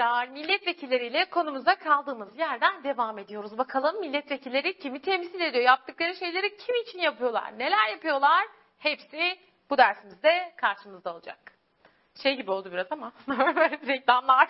tekrar 0.00 0.28
milletvekilleriyle 0.28 1.24
konumuza 1.24 1.74
kaldığımız 1.74 2.38
yerden 2.38 2.84
devam 2.84 3.18
ediyoruz. 3.18 3.58
Bakalım 3.58 4.00
milletvekilleri 4.00 4.78
kimi 4.78 5.02
temsil 5.02 5.40
ediyor? 5.40 5.64
Yaptıkları 5.64 6.14
şeyleri 6.14 6.56
kim 6.56 6.74
için 6.74 6.98
yapıyorlar? 6.98 7.58
Neler 7.58 7.88
yapıyorlar? 7.88 8.46
Hepsi 8.78 9.38
bu 9.70 9.78
dersimizde 9.78 10.52
karşımızda 10.56 11.14
olacak. 11.14 11.38
Şey 12.22 12.36
gibi 12.36 12.50
oldu 12.50 12.72
biraz 12.72 12.86
ama 12.90 13.12
reklamlar. 13.86 14.48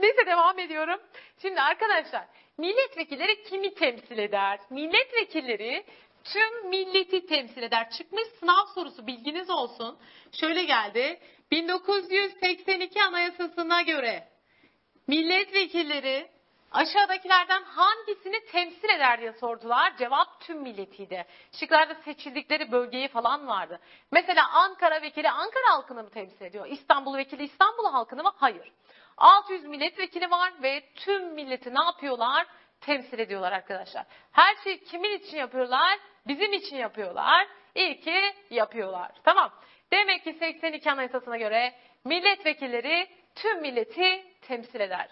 Neyse 0.00 0.26
devam 0.26 0.58
ediyorum. 0.58 1.00
Şimdi 1.42 1.60
arkadaşlar 1.60 2.24
milletvekilleri 2.58 3.42
kimi 3.42 3.74
temsil 3.74 4.18
eder? 4.18 4.58
Milletvekilleri 4.70 5.84
tüm 6.24 6.68
milleti 6.68 7.26
temsil 7.26 7.62
eder. 7.62 7.90
Çıkmış 7.90 8.24
sınav 8.40 8.66
sorusu 8.74 9.06
bilginiz 9.06 9.50
olsun. 9.50 9.98
Şöyle 10.32 10.64
geldi. 10.64 11.20
1982 11.50 13.02
Anayasasına 13.02 13.82
göre 13.82 14.31
milletvekilleri 15.06 16.28
aşağıdakilerden 16.72 17.62
hangisini 17.62 18.44
temsil 18.44 18.88
eder 18.88 19.20
diye 19.20 19.32
sordular. 19.32 19.96
Cevap 19.96 20.40
tüm 20.40 20.62
milletiydi. 20.62 21.26
Şıklarda 21.52 21.94
seçildikleri 21.94 22.72
bölgeyi 22.72 23.08
falan 23.08 23.46
vardı. 23.46 23.80
Mesela 24.10 24.48
Ankara 24.52 25.02
vekili 25.02 25.30
Ankara 25.30 25.70
halkını 25.70 26.02
mı 26.02 26.10
temsil 26.10 26.44
ediyor? 26.44 26.66
İstanbul 26.66 27.16
vekili 27.16 27.44
İstanbul 27.44 27.84
halkını 27.84 28.22
mı? 28.22 28.32
Hayır. 28.36 28.72
600 29.16 29.64
milletvekili 29.64 30.30
var 30.30 30.52
ve 30.62 30.82
tüm 30.94 31.34
milleti 31.34 31.74
ne 31.74 31.84
yapıyorlar? 31.84 32.46
Temsil 32.80 33.18
ediyorlar 33.18 33.52
arkadaşlar. 33.52 34.06
Her 34.32 34.56
şeyi 34.64 34.84
kimin 34.84 35.18
için 35.18 35.36
yapıyorlar? 35.36 35.98
Bizim 36.26 36.52
için 36.52 36.76
yapıyorlar. 36.76 37.46
İyi 37.74 38.00
ki 38.00 38.34
yapıyorlar. 38.50 39.10
Tamam. 39.24 39.52
Demek 39.92 40.24
ki 40.24 40.32
82 40.32 40.90
Anayasası'na 40.90 41.36
göre 41.36 41.74
milletvekilleri 42.04 43.08
tüm 43.34 43.60
milleti 43.60 44.31
temsil 44.42 44.80
eder. 44.80 45.08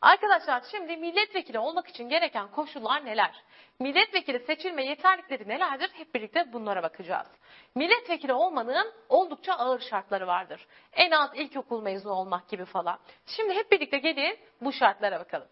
Arkadaşlar 0.00 0.62
şimdi 0.70 0.96
milletvekili 0.96 1.58
olmak 1.58 1.88
için 1.88 2.08
gereken 2.08 2.48
koşullar 2.48 3.04
neler? 3.04 3.42
Milletvekili 3.80 4.38
seçilme 4.38 4.84
yeterlikleri 4.84 5.48
nelerdir? 5.48 5.90
Hep 5.92 6.14
birlikte 6.14 6.52
bunlara 6.52 6.82
bakacağız. 6.82 7.26
Milletvekili 7.74 8.32
olmanın 8.32 8.92
oldukça 9.08 9.52
ağır 9.52 9.80
şartları 9.80 10.26
vardır. 10.26 10.66
En 10.92 11.10
az 11.10 11.30
ilkokul 11.34 11.82
mezunu 11.82 12.12
olmak 12.12 12.48
gibi 12.48 12.64
falan. 12.64 12.98
Şimdi 13.26 13.54
hep 13.54 13.72
birlikte 13.72 13.98
gelin 13.98 14.38
bu 14.60 14.72
şartlara 14.72 15.20
bakalım. 15.20 15.48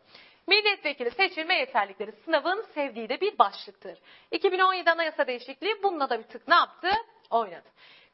Milletvekili 0.46 1.10
seçilme 1.10 1.54
yeterlikleri 1.54 2.12
sınavın 2.12 2.62
sevdiği 2.74 3.08
de 3.08 3.20
bir 3.20 3.38
başlıktır. 3.38 3.98
2017 4.30 4.90
anayasa 4.90 5.26
değişikliği 5.26 5.82
bununla 5.82 6.10
da 6.10 6.18
bir 6.18 6.28
tık 6.28 6.48
ne 6.48 6.54
yaptı? 6.54 6.88
Oynadı. 7.30 7.68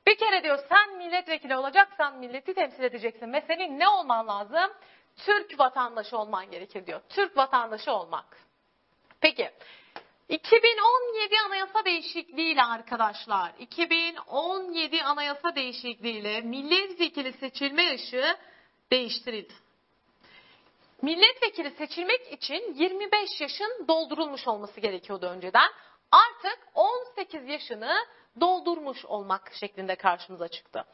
Bir 0.07 0.19
kere 0.19 0.43
diyor 0.43 0.59
sen 0.69 0.97
milletvekili 0.97 1.57
olacaksan 1.57 2.19
milleti 2.19 2.55
temsil 2.55 2.83
edeceksin 2.83 3.33
ve 3.33 3.41
senin 3.41 3.79
ne 3.79 3.89
olman 3.89 4.29
lazım? 4.29 4.73
Türk 5.19 5.59
vatandaşı 5.59 6.19
olman 6.19 6.51
gerekir 6.51 6.87
diyor. 6.87 7.01
Türk 7.09 7.37
vatandaşı 7.37 7.93
olmak. 7.93 8.37
Peki 9.21 9.51
2017 10.29 11.35
anayasa 11.47 11.85
değişikliğiyle 11.85 12.63
arkadaşlar 12.63 13.53
2017 13.59 15.03
anayasa 15.03 15.55
değişikliğiyle 15.55 16.41
milletvekili 16.41 17.33
seçilme 17.33 17.83
yaşı 17.83 18.37
değiştirildi. 18.91 19.55
Milletvekili 21.03 21.71
seçilmek 21.71 22.33
için 22.33 22.75
25 22.75 23.41
yaşın 23.41 23.85
doldurulmuş 23.89 24.49
olması 24.49 24.81
gerekiyordu 24.81 25.27
önceden. 25.27 25.71
Artık 26.13 26.59
18 26.75 27.49
yaşını 27.49 27.95
doldurmuş 28.41 29.05
olmak 29.05 29.53
şeklinde 29.55 29.97
karşımıza 29.97 30.49
çıktı. 30.49 30.85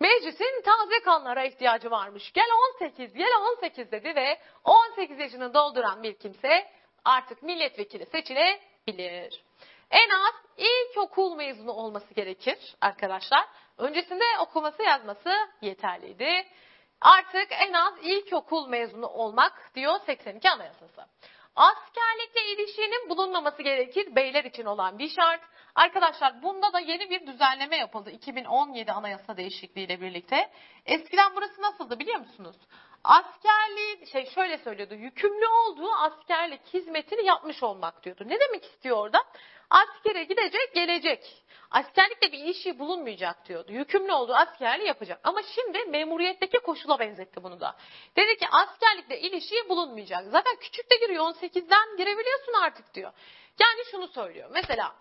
Meclisin 0.00 0.62
taze 0.62 1.00
kanlara 1.04 1.44
ihtiyacı 1.44 1.90
varmış. 1.90 2.32
Gel 2.32 2.48
18, 2.80 3.14
gel 3.14 3.32
18 3.56 3.92
dedi 3.92 4.16
ve 4.16 4.38
18 4.64 5.18
yaşını 5.18 5.54
dolduran 5.54 6.02
bir 6.02 6.14
kimse 6.14 6.68
artık 7.04 7.42
milletvekili 7.42 8.06
seçilebilir. 8.06 9.44
En 9.90 10.10
az 10.10 10.34
ilkokul 10.56 11.36
mezunu 11.36 11.72
olması 11.72 12.14
gerekir 12.14 12.58
arkadaşlar. 12.80 13.44
Öncesinde 13.78 14.24
okuması 14.40 14.82
yazması 14.82 15.32
yeterliydi. 15.62 16.46
Artık 17.00 17.48
en 17.50 17.72
az 17.72 17.94
ilkokul 18.02 18.68
mezunu 18.68 19.06
olmak 19.06 19.70
diyor 19.74 20.00
82 20.06 20.50
Anayasası. 20.50 21.06
Askerlikle 21.56 22.44
ilişkinin 22.52 23.10
bulunmaması 23.10 23.62
gerekir 23.62 24.16
beyler 24.16 24.44
için 24.44 24.64
olan 24.64 24.98
bir 24.98 25.08
şart. 25.08 25.40
Arkadaşlar 25.74 26.42
bunda 26.42 26.72
da 26.72 26.80
yeni 26.80 27.10
bir 27.10 27.26
düzenleme 27.26 27.76
yapıldı 27.76 28.10
2017 28.10 28.92
anayasa 28.92 29.36
değişikliğiyle 29.36 30.00
birlikte. 30.00 30.50
Eskiden 30.86 31.36
burası 31.36 31.62
nasıldı 31.62 31.98
biliyor 31.98 32.18
musunuz? 32.18 32.56
Askerliği 33.04 34.06
şey 34.12 34.30
şöyle 34.30 34.58
söylüyordu. 34.58 34.94
Yükümlü 34.94 35.46
olduğu 35.46 35.92
askerlik 35.92 36.60
hizmetini 36.74 37.26
yapmış 37.26 37.62
olmak 37.62 38.04
diyordu. 38.04 38.24
Ne 38.26 38.40
demek 38.40 38.64
istiyor 38.64 38.96
orada? 38.96 39.18
Askere 39.70 40.24
gidecek, 40.24 40.74
gelecek. 40.74 41.46
Askerlikte 41.70 42.32
bir 42.32 42.38
işi 42.38 42.78
bulunmayacak 42.78 43.48
diyordu. 43.48 43.72
Yükümlü 43.72 44.12
olduğu 44.12 44.34
askerliği 44.34 44.88
yapacak. 44.88 45.20
Ama 45.24 45.42
şimdi 45.42 45.84
memuriyetteki 45.84 46.58
koşula 46.58 46.98
benzetti 46.98 47.42
bunu 47.42 47.60
da. 47.60 47.76
Dedi 48.16 48.36
ki 48.36 48.46
askerlikle 48.50 49.20
ilişiği 49.20 49.68
bulunmayacak. 49.68 50.24
Zaten 50.30 50.56
küçük 50.56 50.90
de 50.90 50.96
giriyor 50.96 51.24
18'den 51.24 51.96
girebiliyorsun 51.96 52.52
artık 52.52 52.94
diyor. 52.94 53.12
Yani 53.60 53.84
şunu 53.90 54.08
söylüyor. 54.08 54.50
Mesela 54.52 54.94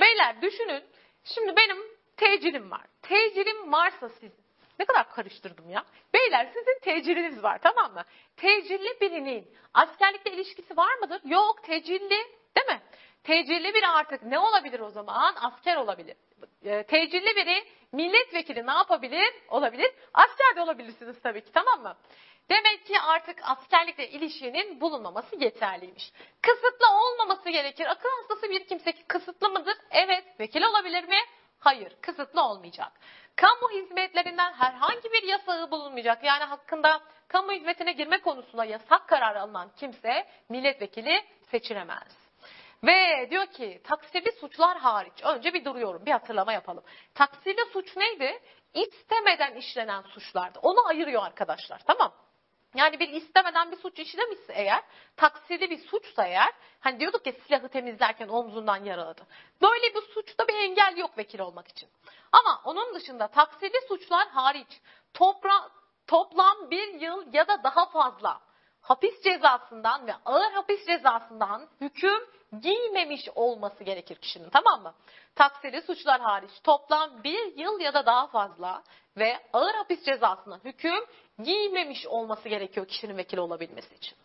beyler 0.00 0.42
düşünün. 0.42 0.84
Şimdi 1.24 1.56
benim 1.56 1.76
tecilim 2.16 2.70
var. 2.70 2.86
Tecilim 3.02 3.72
varsa 3.72 4.08
sizin. 4.08 4.48
Ne 4.78 4.84
kadar 4.84 5.10
karıştırdım 5.10 5.70
ya. 5.70 5.84
Beyler 6.14 6.46
sizin 6.54 6.78
teciliniz 6.82 7.42
var 7.42 7.58
tamam 7.62 7.94
mı? 7.94 8.04
Tecilli 8.36 9.00
birinin 9.00 9.54
askerlikle 9.74 10.30
ilişkisi 10.30 10.76
var 10.76 10.94
mıdır? 10.94 11.20
Yok 11.24 11.64
tecilli 11.64 12.10
değil 12.56 12.66
mi? 12.68 12.80
Tecilli 13.24 13.74
biri 13.74 13.86
artık 13.86 14.22
ne 14.22 14.38
olabilir 14.38 14.80
o 14.80 14.90
zaman? 14.90 15.34
Asker 15.40 15.76
olabilir. 15.76 16.16
E, 16.64 16.86
biri 17.36 17.64
milletvekili 17.92 18.66
ne 18.66 18.70
yapabilir? 18.72 19.34
Olabilir. 19.48 19.90
Asker 20.14 20.56
de 20.56 20.60
olabilirsiniz 20.60 21.22
tabii 21.22 21.44
ki 21.44 21.52
tamam 21.52 21.82
mı? 21.82 21.96
Demek 22.50 22.86
ki 22.86 23.00
artık 23.00 23.38
askerlikle 23.42 24.08
ilişkinin 24.08 24.80
bulunmaması 24.80 25.36
yeterliymiş. 25.36 26.12
Kısıtlı 26.42 26.86
olmaması 26.88 27.50
gerekir. 27.50 27.86
Akıl 27.86 28.08
hastası 28.08 28.50
bir 28.50 28.66
kimse 28.66 28.92
kısıtlı 29.08 29.50
mıdır? 29.50 29.74
Evet. 29.90 30.24
Vekil 30.40 30.62
olabilir 30.62 31.04
mi? 31.04 31.18
Hayır. 31.58 31.92
Kısıtlı 32.00 32.42
olmayacak. 32.42 32.92
Kamu 33.36 33.70
hizmetlerinden 33.72 34.52
herhangi 34.52 35.12
bir 35.12 35.22
yasağı 35.22 35.70
bulunmayacak. 35.70 36.24
Yani 36.24 36.44
hakkında 36.44 37.00
kamu 37.28 37.52
hizmetine 37.52 37.92
girme 37.92 38.18
konusunda 38.20 38.64
yasak 38.64 39.08
karar 39.08 39.36
alınan 39.36 39.70
kimse 39.76 40.28
milletvekili 40.48 41.24
seçilemez. 41.50 42.27
Ve 42.84 43.30
diyor 43.30 43.46
ki 43.46 43.80
taksirli 43.84 44.32
suçlar 44.32 44.78
hariç. 44.78 45.24
Önce 45.24 45.54
bir 45.54 45.64
duruyorum 45.64 46.06
bir 46.06 46.12
hatırlama 46.12 46.52
yapalım. 46.52 46.84
Taksirli 47.14 47.64
suç 47.72 47.96
neydi? 47.96 48.42
İstemeden 48.74 49.54
işlenen 49.54 50.02
suçlardı. 50.02 50.58
Onu 50.62 50.86
ayırıyor 50.86 51.22
arkadaşlar 51.22 51.80
tamam 51.86 52.12
yani 52.74 53.00
bir 53.00 53.08
istemeden 53.08 53.72
bir 53.72 53.76
suç 53.76 53.98
işlemişse 53.98 54.52
eğer, 54.52 54.82
taksirli 55.16 55.70
bir 55.70 55.78
suçsa 55.78 56.26
eğer, 56.26 56.52
hani 56.80 57.00
diyorduk 57.00 57.26
ya 57.26 57.32
silahı 57.32 57.68
temizlerken 57.68 58.28
omzundan 58.28 58.84
yaraladı. 58.84 59.26
Böyle 59.62 59.94
bir 59.94 60.02
suçta 60.14 60.48
bir 60.48 60.54
engel 60.54 60.96
yok 60.96 61.18
vekil 61.18 61.40
olmak 61.40 61.68
için. 61.68 61.88
Ama 62.32 62.60
onun 62.64 62.94
dışında 62.94 63.28
taksirli 63.28 63.80
suçlar 63.88 64.28
hariç 64.28 64.80
topra, 65.14 65.70
toplam 66.06 66.70
bir 66.70 67.00
yıl 67.00 67.34
ya 67.34 67.48
da 67.48 67.62
daha 67.62 67.86
fazla 67.86 68.40
hapis 68.80 69.22
cezasından 69.22 70.06
ve 70.06 70.14
ağır 70.24 70.52
hapis 70.52 70.86
cezasından 70.86 71.68
hüküm 71.80 72.37
giymemiş 72.60 73.28
olması 73.34 73.84
gerekir 73.84 74.16
kişinin 74.16 74.50
tamam 74.50 74.82
mı? 74.82 74.94
Taksiri 75.34 75.82
suçlar 75.82 76.20
hariç 76.20 76.50
toplam 76.64 77.24
bir 77.24 77.56
yıl 77.56 77.80
ya 77.80 77.94
da 77.94 78.06
daha 78.06 78.26
fazla 78.26 78.82
ve 79.16 79.40
ağır 79.52 79.74
hapis 79.74 80.04
cezasından 80.04 80.60
hüküm 80.64 81.04
giymemiş 81.42 82.06
olması 82.06 82.48
gerekiyor 82.48 82.86
kişinin 82.86 83.16
vekil 83.16 83.38
olabilmesi 83.38 83.94
için. 83.94 84.18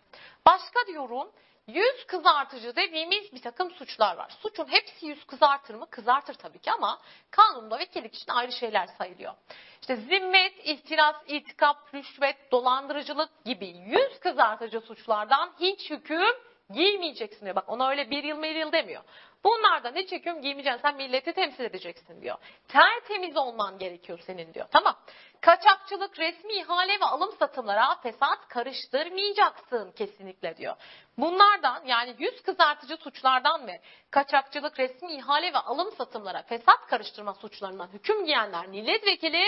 Başka 0.45 0.87
diyorum 0.87 1.31
yüz 1.67 2.05
kızartıcı 2.07 2.75
dediğimiz 2.75 3.33
bir 3.33 3.41
takım 3.41 3.71
suçlar 3.71 4.17
var. 4.17 4.29
Suçun 4.41 4.67
hepsi 4.67 5.05
yüz 5.05 5.25
kızartır 5.25 5.75
mı? 5.75 5.87
Kızartır 5.89 6.33
tabii 6.33 6.59
ki 6.59 6.71
ama 6.71 6.99
kanunda 7.31 7.79
vekillik 7.79 8.15
için 8.15 8.31
ayrı 8.31 8.51
şeyler 8.51 8.87
sayılıyor. 8.87 9.33
İşte 9.81 9.95
zimmet, 9.95 10.53
ihtiras, 10.67 11.15
itikap, 11.27 11.93
rüşvet, 11.93 12.51
dolandırıcılık 12.51 13.45
gibi 13.45 13.67
yüz 13.67 14.19
kızartıcı 14.19 14.81
suçlardan 14.81 15.53
hiç 15.59 15.89
hüküm 15.89 16.35
giymeyeceksin 16.69 17.45
diyor. 17.45 17.55
Bak 17.55 17.69
ona 17.69 17.89
öyle 17.89 18.09
bir 18.09 18.23
yıl 18.23 18.43
bir 18.43 18.55
yıl 18.55 18.71
demiyor. 18.71 19.03
Bunlarda 19.43 19.91
ne 19.91 20.05
çekiyorum 20.05 20.41
giymeyeceksin 20.41 20.81
sen 20.81 20.95
milleti 20.95 21.33
temsil 21.33 21.63
edeceksin 21.63 22.21
diyor. 22.21 22.37
Tertemiz 22.67 23.37
olman 23.37 23.77
gerekiyor 23.77 24.19
senin 24.25 24.53
diyor. 24.53 24.65
Tamam. 24.71 24.95
Kaçakçılık, 25.41 26.19
resmi 26.19 26.53
ihale 26.53 26.99
ve 26.99 27.05
alım 27.05 27.31
satımlara 27.39 27.95
fesat 27.95 28.47
karıştırmayacaksın 28.47 29.91
kesinlikle 29.91 30.57
diyor. 30.57 30.75
Bunlardan 31.17 31.85
yani 31.85 32.15
yüz 32.19 32.41
kızartıcı 32.41 32.97
suçlardan 32.97 33.67
ve 33.67 33.81
kaçakçılık, 34.11 34.79
resmi 34.79 35.13
ihale 35.13 35.53
ve 35.53 35.57
alım 35.57 35.91
satımlara 35.91 36.43
fesat 36.43 36.87
karıştırma 36.87 37.33
suçlarından 37.33 37.87
hüküm 37.87 38.25
giyenler 38.25 38.67
milletvekili 38.67 39.43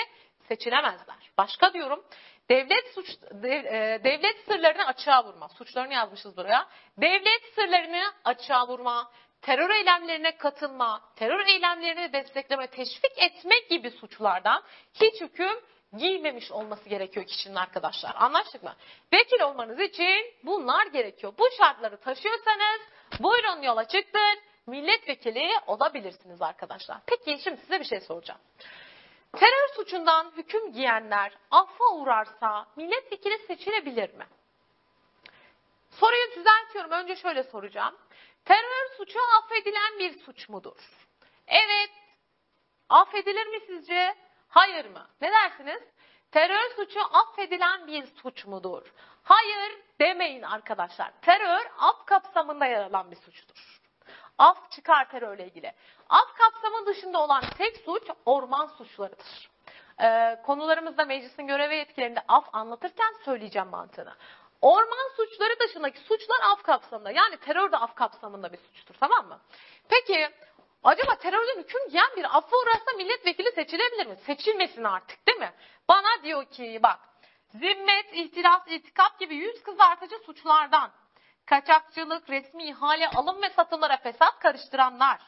seçilemezler. 0.48 1.32
Başka 1.38 1.74
diyorum 1.74 2.06
devlet 2.50 2.94
suç 2.94 3.10
e, 3.44 4.00
devlet 4.04 4.46
sırlarını 4.48 4.86
açığa 4.86 5.26
vurma. 5.26 5.50
Suçlarını 5.50 5.94
yazmışız 5.94 6.38
buraya. 6.38 6.68
Devlet 6.98 7.42
sırlarını 7.56 8.14
açığa 8.24 8.68
vurma, 8.68 9.12
terör 9.42 9.70
eylemlerine 9.70 10.38
katılma, 10.38 11.02
terör 11.16 11.48
eylemlerini 11.48 12.14
destekleme, 12.14 12.68
teşvik 12.68 13.18
etme 13.18 13.56
gibi 13.70 13.92
suçlardan 13.92 14.64
hiç 14.94 15.22
hüküm 15.22 15.60
giymemiş 15.98 16.52
olması 16.52 16.90
gerekiyor 16.90 17.26
kişinin 17.26 17.56
arkadaşlar. 17.56 18.16
Anlaştık 18.16 18.64
mı? 18.64 18.76
Vekil 19.14 19.42
olmanız 19.42 19.80
için 19.80 20.34
bunlar 20.44 20.88
gerekiyor. 20.88 21.34
Bu 21.40 21.44
şartları 21.58 21.98
taşıyorsanız 21.98 22.82
buyurun 23.20 23.62
yola 23.62 23.88
çıktın. 23.88 24.40
Milletvekili 24.68 25.50
olabilirsiniz 25.68 26.42
arkadaşlar. 26.42 26.98
Peki 27.08 27.44
şimdi 27.44 27.62
size 27.62 27.80
bir 27.80 27.86
şey 27.86 28.00
soracağım. 28.02 28.40
Terör 29.36 29.68
suçundan 29.76 30.32
hüküm 30.38 30.72
giyenler 30.72 31.32
affa 31.52 31.86
uğrarsa 31.94 32.68
milletvekili 32.76 33.38
seçilebilir 33.38 34.14
mi? 34.14 34.28
Soruyu 35.90 36.32
düzeltiyorum. 36.36 36.92
Önce 36.92 37.16
şöyle 37.16 37.44
soracağım. 37.44 37.96
Terör 38.46 38.96
suçu 38.98 39.20
affedilen 39.38 40.00
bir 40.00 40.20
suç 40.20 40.50
mudur? 40.50 40.90
Evet. 41.48 41.90
Affedilir 42.90 43.48
mi 43.48 43.60
sizce? 43.68 44.16
Hayır 44.48 44.86
mı? 44.86 45.08
Ne 45.22 45.32
dersiniz? 45.32 45.84
Terör 46.32 46.70
suçu 46.76 47.00
affedilen 47.14 47.88
bir 47.88 48.06
suç 48.06 48.46
mudur? 48.46 48.94
Hayır 49.24 49.80
demeyin 50.00 50.42
arkadaşlar. 50.42 51.12
Terör 51.22 51.66
af 51.80 52.06
kapsamında 52.06 52.66
yer 52.66 52.84
alan 52.84 53.12
bir 53.12 53.16
suçtur. 53.16 53.75
Af 54.38 54.72
çıkar 54.72 55.10
terörle 55.10 55.46
ilgili. 55.46 55.74
Af 56.10 56.34
kapsamı 56.38 56.86
dışında 56.86 57.24
olan 57.24 57.44
tek 57.58 57.78
suç 57.78 58.04
orman 58.26 58.68
suçlarıdır. 58.68 59.50
Ee, 60.02 60.42
konularımızda 60.46 61.06
meclisin 61.06 61.48
görev 61.48 61.70
ve 61.70 61.76
yetkilerinde 61.76 62.20
af 62.28 62.46
anlatırken 62.54 63.14
söyleyeceğim 63.26 63.68
mantığını. 63.68 64.14
Orman 64.62 65.16
suçları 65.16 65.60
dışındaki 65.60 66.00
suçlar 66.00 66.38
af 66.52 66.64
kapsamında. 66.64 67.12
Yani 67.12 67.38
terör 67.38 67.72
de 67.72 67.78
af 67.78 67.96
kapsamında 67.96 68.54
bir 68.54 68.58
suçtur 68.58 68.96
tamam 69.00 69.28
mı? 69.28 69.40
Peki 69.90 70.30
acaba 70.84 71.16
terörden 71.16 71.60
hüküm 71.60 71.90
giyen 71.90 72.10
bir 72.16 72.38
affa 72.38 72.58
uğrarsa 72.58 72.92
milletvekili 72.98 73.52
seçilebilir 73.52 74.06
mi? 74.06 74.16
Seçilmesin 74.26 74.84
artık 74.84 75.28
değil 75.28 75.40
mi? 75.40 75.54
Bana 75.90 76.24
diyor 76.24 76.46
ki 76.46 76.80
bak 76.84 77.00
zimmet, 77.50 78.14
ihtiras, 78.14 78.62
itikap 78.68 79.20
gibi 79.20 79.36
yüz 79.36 79.64
kızartıcı 79.64 80.18
suçlardan 80.18 80.92
kaçakçılık, 81.46 82.30
resmi 82.30 82.64
ihale, 82.64 83.10
alım 83.10 83.42
ve 83.42 83.50
satımlara 83.50 83.98
fesat 83.98 84.40
karıştıranlar, 84.40 85.22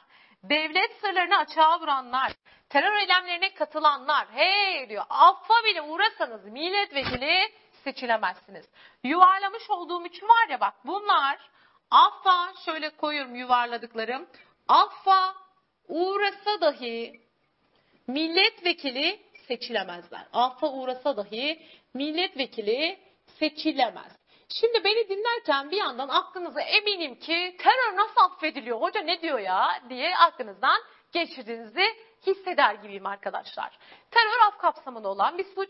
devlet 0.44 0.92
sırlarını 1.02 1.38
açığa 1.38 1.80
vuranlar, 1.80 2.31
terör 2.69 2.96
eylemlerine 2.98 3.54
katılanlar, 3.54 4.28
hey 4.31 4.90
diyor 4.90 5.04
affa 5.10 5.54
bile 5.66 5.81
uğrasanız 5.81 6.46
milletvekili 6.46 7.52
seçilemezsiniz. 7.84 8.66
Yuvarlamış 9.04 9.69
olduğum 9.69 10.06
üçü 10.06 10.28
var 10.28 10.50
ya 10.50 10.60
bak 10.60 10.74
bunlar 10.86 11.38
affa 11.92 12.54
şöyle 12.66 12.90
koyuyorum 12.90 13.36
yuvarladıklarım. 13.36 14.28
Affa 14.68 15.36
uğrasa 15.88 16.62
dahi 16.62 17.22
milletvekili 18.08 19.19
seçilemezler. 19.48 20.28
Affa 20.34 20.68
uğrasa 20.68 21.18
dahi 21.18 21.68
milletvekili 21.94 23.00
seçilemez. 23.40 24.18
Şimdi 24.50 24.84
beni 24.84 25.10
dinlerken 25.10 25.72
bir 25.72 25.78
yandan 25.78 26.10
aklınıza 26.10 26.62
eminim 26.62 27.20
ki 27.20 27.58
terör 27.60 27.96
nasıl 27.96 28.22
affediliyor 28.22 28.82
hoca 28.82 29.02
ne 29.02 29.22
diyor 29.22 29.40
ya 29.40 29.82
diye 29.90 30.18
aklınızdan 30.18 30.82
geçirdiğinizi 31.12 31.86
hisseder 32.28 32.76
gibiyim 32.76 33.06
arkadaşlar. 33.06 33.78
Terör 34.12 34.48
af 34.48 34.58
kapsamında 34.58 35.10
olan 35.10 35.38
bir 35.38 35.46
suç. 35.56 35.70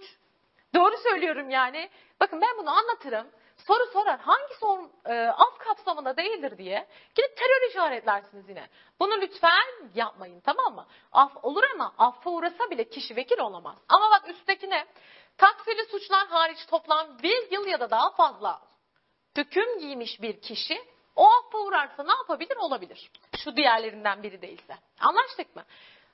Doğru 0.76 0.98
söylüyorum 0.98 1.50
yani. 1.50 1.90
Bakın 2.20 2.42
ben 2.42 2.58
bunu 2.58 2.70
anlatırım. 2.70 3.28
Soru 3.68 3.86
sorar 3.94 4.20
hangi 4.20 4.54
sorun 4.60 4.92
e, 5.06 5.28
af 5.28 5.58
kapsamında 5.58 6.18
değildir 6.18 6.58
diye 6.58 6.88
gidip 7.16 7.38
terör 7.38 7.70
işaretlersiniz 7.70 8.50
yine. 8.50 8.68
Bunu 9.00 9.22
lütfen 9.22 9.92
yapmayın 9.96 10.40
tamam 10.40 10.76
mı? 10.76 10.88
Af 11.12 11.32
olur 11.44 11.64
ama 11.76 11.94
affa 11.98 12.30
uğrasa 12.30 12.70
bile 12.70 12.90
kişi 12.90 13.16
vekil 13.16 13.40
olamaz. 13.40 13.78
Ama 13.90 14.10
bak 14.12 14.30
üsttekine 14.30 14.86
taksirli 15.38 15.86
suçlar 15.86 16.28
hariç 16.28 16.66
toplam 16.68 17.20
bir 17.24 17.52
yıl 17.52 17.68
ya 17.68 17.80
da 17.80 17.90
daha 17.90 18.12
fazla 18.12 18.62
hüküm 19.38 19.80
giymiş 19.80 20.22
bir 20.22 20.42
kişi 20.42 20.82
o 21.16 21.30
affa 21.30 21.58
uğrarsa 21.58 22.04
ne 22.04 22.12
yapabilir? 22.12 22.56
Olabilir. 22.56 23.12
Şu 23.44 23.56
diğerlerinden 23.56 24.24
biri 24.24 24.42
değilse. 24.42 24.78
Anlaştık 25.00 25.56
mı? 25.56 25.64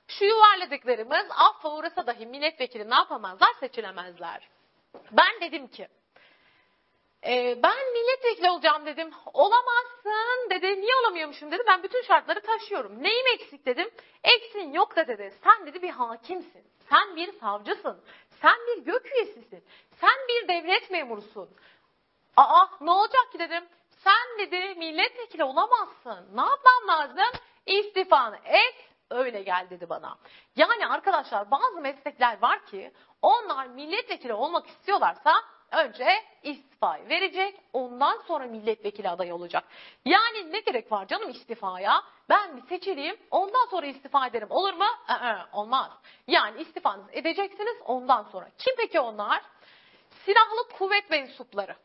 Şu 0.08 0.24
yuvarladıklarımız 0.24 1.26
affa 1.30 1.76
uğrasa 1.76 2.06
dahi 2.06 2.26
milletvekili 2.26 2.90
ne 2.90 2.94
yapamazlar? 2.94 3.48
Seçilemezler. 3.60 4.48
Ben 5.12 5.40
dedim 5.40 5.68
ki 5.68 5.88
e, 7.26 7.62
ben 7.62 7.92
milletvekili 7.92 8.50
olacağım 8.50 8.86
dedim. 8.86 9.10
Olamazsın 9.32 10.50
dedi. 10.50 10.80
Niye 10.80 10.96
olamıyormuşum 11.02 11.50
dedi. 11.50 11.62
Ben 11.66 11.82
bütün 11.82 12.02
şartları 12.02 12.40
taşıyorum. 12.40 13.02
Neyim 13.02 13.26
eksik 13.34 13.66
dedim. 13.66 13.90
Eksin 14.24 14.72
yok 14.72 14.96
da 14.96 15.06
dedi. 15.08 15.34
Sen 15.44 15.66
dedi 15.66 15.82
bir 15.82 15.90
hakimsin. 15.90 16.64
Sen 16.90 17.16
bir 17.16 17.32
savcısın. 17.32 18.04
Sen 18.44 18.56
bir 18.66 18.84
gök 18.84 19.06
üyesisin. 19.14 19.64
Sen 20.00 20.16
bir 20.28 20.48
devlet 20.48 20.90
memurusun. 20.90 21.50
Aa 22.36 22.66
ne 22.80 22.90
olacak 22.90 23.32
ki 23.32 23.38
dedim. 23.38 23.64
Sen 23.90 24.38
dedi 24.38 24.74
milletvekili 24.74 25.44
olamazsın. 25.44 26.28
Ne 26.34 26.40
yapmam 26.40 26.88
lazım? 26.88 27.40
İstifanı 27.66 28.36
et 28.44 28.90
öyle 29.10 29.42
gel 29.42 29.66
dedi 29.70 29.88
bana. 29.88 30.18
Yani 30.56 30.86
arkadaşlar 30.86 31.50
bazı 31.50 31.80
meslekler 31.80 32.42
var 32.42 32.66
ki 32.66 32.92
onlar 33.22 33.66
milletvekili 33.66 34.32
olmak 34.34 34.66
istiyorlarsa 34.66 35.34
önce 35.72 36.22
istifayı 36.42 37.08
verecek 37.08 37.60
ondan 37.72 38.22
sonra 38.26 38.46
milletvekili 38.46 39.08
adayı 39.08 39.34
olacak. 39.34 39.64
Yani 40.04 40.52
ne 40.52 40.60
gerek 40.60 40.92
var 40.92 41.06
canım 41.06 41.30
istifaya? 41.30 42.02
Ben 42.28 42.56
bir 42.56 42.62
seçileyim 42.62 43.16
ondan 43.30 43.66
sonra 43.70 43.86
istifa 43.86 44.26
ederim 44.26 44.50
olur 44.50 44.74
mu? 44.74 44.86
Ee, 45.08 45.56
olmaz. 45.56 45.90
Yani 46.26 46.62
istifanızı 46.62 47.12
edeceksiniz 47.12 47.76
ondan 47.84 48.22
sonra. 48.22 48.48
Kim 48.58 48.74
peki 48.76 49.00
onlar? 49.00 49.42
Silahlı 50.24 50.68
kuvvet 50.78 51.10
mensupları. 51.10 51.76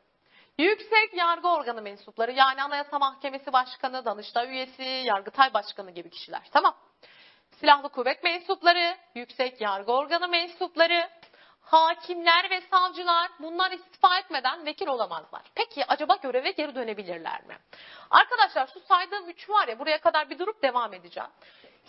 Yüksek 0.57 1.13
yargı 1.13 1.47
organı 1.47 1.81
mensupları 1.81 2.31
yani 2.31 2.63
Anayasa 2.63 2.99
Mahkemesi 2.99 3.53
Başkanı, 3.53 4.05
Danıştay 4.05 4.49
üyesi, 4.49 4.83
Yargıtay 4.83 5.53
Başkanı 5.53 5.91
gibi 5.91 6.09
kişiler. 6.09 6.41
Tamam. 6.51 6.75
Silahlı 7.59 7.89
kuvvet 7.89 8.23
mensupları, 8.23 8.97
yüksek 9.15 9.61
yargı 9.61 9.91
organı 9.91 10.27
mensupları, 10.27 11.09
hakimler 11.71 12.49
ve 12.49 12.61
savcılar 12.61 13.31
bunlar 13.39 13.71
istifa 13.71 14.19
etmeden 14.19 14.65
vekil 14.65 14.87
olamazlar. 14.87 15.41
Peki 15.55 15.85
acaba 15.85 16.15
göreve 16.15 16.51
geri 16.51 16.75
dönebilirler 16.75 17.43
mi? 17.43 17.57
Arkadaşlar 18.09 18.69
şu 18.73 18.79
saydığım 18.79 19.29
üç 19.29 19.49
var 19.49 19.67
ya 19.67 19.79
buraya 19.79 20.01
kadar 20.01 20.29
bir 20.29 20.39
durup 20.39 20.63
devam 20.63 20.93
edeceğim. 20.93 21.29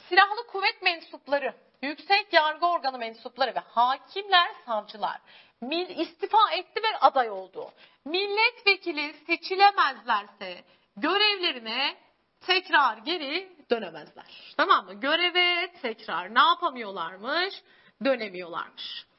Silahlı 0.09 0.47
kuvvet 0.47 0.83
mensupları, 0.83 1.55
yüksek 1.83 2.33
yargı 2.33 2.67
organı 2.67 2.99
mensupları 2.99 3.55
ve 3.55 3.61
hakimler, 3.61 4.51
savcılar 4.67 5.21
mil 5.61 5.99
istifa 5.99 6.51
etti 6.53 6.83
ve 6.83 6.99
aday 7.01 7.31
oldu. 7.31 7.71
Milletvekili 8.05 9.15
seçilemezlerse 9.27 10.65
görevlerine 10.97 11.97
tekrar 12.41 12.97
geri 12.97 13.53
dönemezler. 13.71 14.55
Tamam 14.57 14.87
mı? 14.87 14.95
Göreve 14.95 15.73
tekrar 15.83 16.35
ne 16.35 16.41
yapamıyorlarmış? 16.41 17.63
Dönemiyorlarmış. 18.05 19.10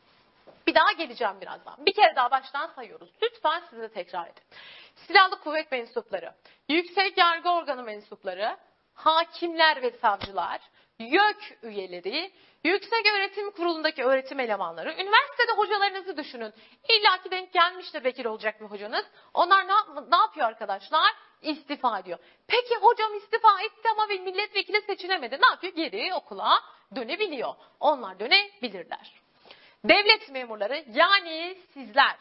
Bir 0.67 0.75
daha 0.75 0.91
geleceğim 0.91 1.41
birazdan. 1.41 1.85
Bir 1.85 1.93
kere 1.93 2.15
daha 2.15 2.31
baştan 2.31 2.67
sayıyoruz. 2.67 3.09
Lütfen 3.23 3.63
siz 3.69 3.79
de 3.79 3.89
tekrar 3.89 4.25
edin. 4.25 4.43
Silahlı 4.95 5.39
kuvvet 5.39 5.71
mensupları, 5.71 6.33
yüksek 6.69 7.17
yargı 7.17 7.49
organı 7.49 7.83
mensupları, 7.83 8.57
hakimler 8.93 9.81
ve 9.81 9.91
savcılar, 9.91 10.61
YÖK 10.99 11.57
üyeleri, 11.63 12.31
yüksek 12.63 13.05
öğretim 13.15 13.51
kurulundaki 13.51 14.03
öğretim 14.03 14.39
elemanları, 14.39 14.93
üniversitede 14.93 15.51
hocalarınızı 15.57 16.17
düşünün. 16.17 16.53
İlla 16.89 17.21
ki 17.23 17.31
denk 17.31 17.53
gelmiştir 17.53 18.03
vekil 18.03 18.25
olacak 18.25 18.61
bir 18.61 18.65
hocanız. 18.65 19.05
Onlar 19.33 19.67
ne, 19.67 19.73
ne 20.09 20.17
yapıyor 20.17 20.47
arkadaşlar? 20.47 21.13
İstifa 21.41 21.99
ediyor. 21.99 22.19
Peki 22.47 22.75
hocam 22.75 23.15
istifa 23.15 23.61
etti 23.61 23.89
ama 23.91 24.09
bir 24.09 24.19
milletvekili 24.19 24.81
seçilemedi. 24.81 25.41
Ne 25.41 25.45
yapıyor? 25.45 25.73
Geri 25.73 26.13
okula 26.13 26.63
dönebiliyor. 26.95 27.53
Onlar 27.79 28.19
dönebilirler. 28.19 29.20
Devlet 29.85 30.29
memurları 30.29 30.83
yani 30.93 31.57
sizler. 31.73 32.15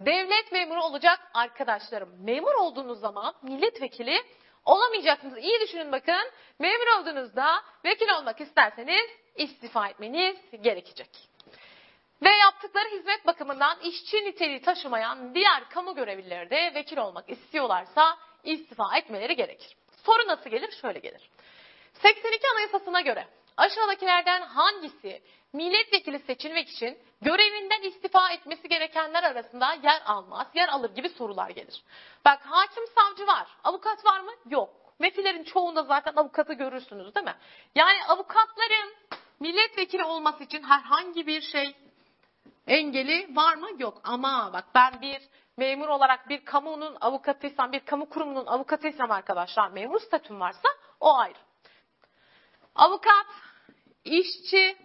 Devlet 0.00 0.52
memuru 0.52 0.82
olacak 0.82 1.20
arkadaşlarım. 1.34 2.24
Memur 2.24 2.54
olduğunuz 2.54 3.00
zaman 3.00 3.34
milletvekili 3.42 4.22
olamayacaksınız. 4.64 5.38
İyi 5.38 5.60
düşünün 5.60 5.92
bakın. 5.92 6.30
Memur 6.58 7.00
olduğunuzda 7.00 7.62
vekil 7.84 8.08
olmak 8.08 8.40
isterseniz 8.40 9.10
istifa 9.36 9.88
etmeniz 9.88 10.36
gerekecek. 10.60 11.10
Ve 12.22 12.28
yaptıkları 12.28 12.88
hizmet 12.88 13.26
bakımından 13.26 13.80
işçi 13.80 14.16
niteliği 14.24 14.62
taşımayan 14.62 15.34
diğer 15.34 15.68
kamu 15.70 15.94
görevlileri 15.94 16.50
de 16.50 16.72
vekil 16.74 16.96
olmak 16.96 17.30
istiyorlarsa 17.30 18.18
istifa 18.44 18.96
etmeleri 18.96 19.36
gerekir. 19.36 19.76
Soru 20.04 20.26
nasıl 20.26 20.50
gelir? 20.50 20.72
Şöyle 20.80 20.98
gelir. 20.98 21.30
82 21.92 22.48
Anayasası'na 22.54 23.00
göre 23.00 23.28
aşağıdakilerden 23.56 24.42
hangisi 24.42 25.22
milletvekili 25.52 26.18
seçilmek 26.18 26.68
için 26.68 26.98
görevinden 27.22 27.82
istifa 27.82 28.30
etmesi 28.30 28.68
gerekenler 28.68 29.22
arasında 29.22 29.72
yer 29.82 30.02
almaz, 30.06 30.46
yer 30.54 30.68
alır 30.68 30.94
gibi 30.94 31.08
sorular 31.08 31.50
gelir. 31.50 31.82
Bak 32.24 32.40
hakim 32.44 32.84
savcı 32.86 33.26
var, 33.26 33.48
avukat 33.64 34.04
var 34.04 34.20
mı? 34.20 34.32
Yok. 34.50 34.70
Vekillerin 35.00 35.44
çoğunda 35.44 35.82
zaten 35.82 36.12
avukatı 36.16 36.52
görürsünüz 36.52 37.14
değil 37.14 37.26
mi? 37.26 37.34
Yani 37.74 38.04
avukatların 38.08 38.94
milletvekili 39.40 40.04
olması 40.04 40.44
için 40.44 40.62
herhangi 40.62 41.26
bir 41.26 41.40
şey 41.40 41.76
engeli 42.66 43.36
var 43.36 43.54
mı? 43.54 43.68
Yok. 43.78 44.00
Ama 44.04 44.50
bak 44.52 44.64
ben 44.74 45.00
bir 45.00 45.22
memur 45.56 45.88
olarak 45.88 46.28
bir 46.28 46.44
kamunun 46.44 46.96
avukatıysam, 47.00 47.72
bir 47.72 47.80
kamu 47.80 48.08
kurumunun 48.08 48.46
avukatıysam 48.46 49.10
arkadaşlar, 49.10 49.70
memur 49.70 50.00
statüm 50.00 50.40
varsa 50.40 50.68
o 51.00 51.16
ayrı. 51.16 51.38
Avukat, 52.74 53.26
işçi, 54.06 54.76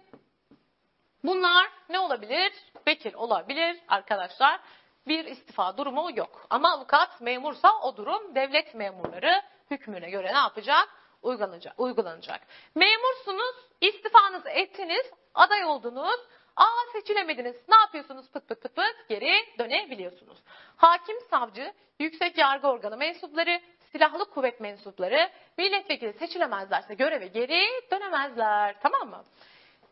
bunlar 1.24 1.70
ne 1.88 1.98
olabilir? 1.98 2.52
Vekil 2.86 3.14
olabilir 3.14 3.80
arkadaşlar. 3.88 4.60
Bir 5.06 5.24
istifa 5.24 5.76
durumu 5.76 6.10
yok. 6.16 6.46
Ama 6.50 6.72
avukat 6.72 7.20
memursa 7.20 7.80
o 7.82 7.96
durum 7.96 8.34
devlet 8.34 8.74
memurları 8.74 9.42
hükmüne 9.70 10.10
göre 10.10 10.32
ne 10.32 10.38
yapacak? 10.38 10.88
Uygulanacak. 11.22 11.80
uygulanacak. 11.80 12.40
Memursunuz, 12.74 13.54
istifanızı 13.80 14.48
ettiniz, 14.48 15.06
aday 15.34 15.64
oldunuz, 15.64 16.20
Aa 16.56 16.92
seçilemediniz. 16.92 17.56
Ne 17.68 17.76
yapıyorsunuz? 17.76 18.30
Pıt 18.30 18.48
pıt 18.48 18.62
pıt 18.62 18.76
pıt 18.76 19.08
geri 19.08 19.32
dönebiliyorsunuz. 19.58 20.38
Hakim, 20.76 21.16
savcı, 21.30 21.72
yüksek 21.98 22.38
yargı 22.38 22.68
organı 22.68 22.96
mensupları, 22.96 23.60
silahlı 23.92 24.30
kuvvet 24.30 24.60
mensupları 24.60 25.30
milletvekili 25.58 26.12
seçilemezlerse 26.12 26.94
göreve 26.94 27.26
geri 27.26 27.66
dönemezler. 27.90 28.76
Tamam 28.80 29.08
mı? 29.08 29.24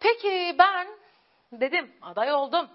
Peki 0.01 0.57
ben 0.59 0.89
dedim 1.53 1.93
aday 2.03 2.33
oldum. 2.33 2.69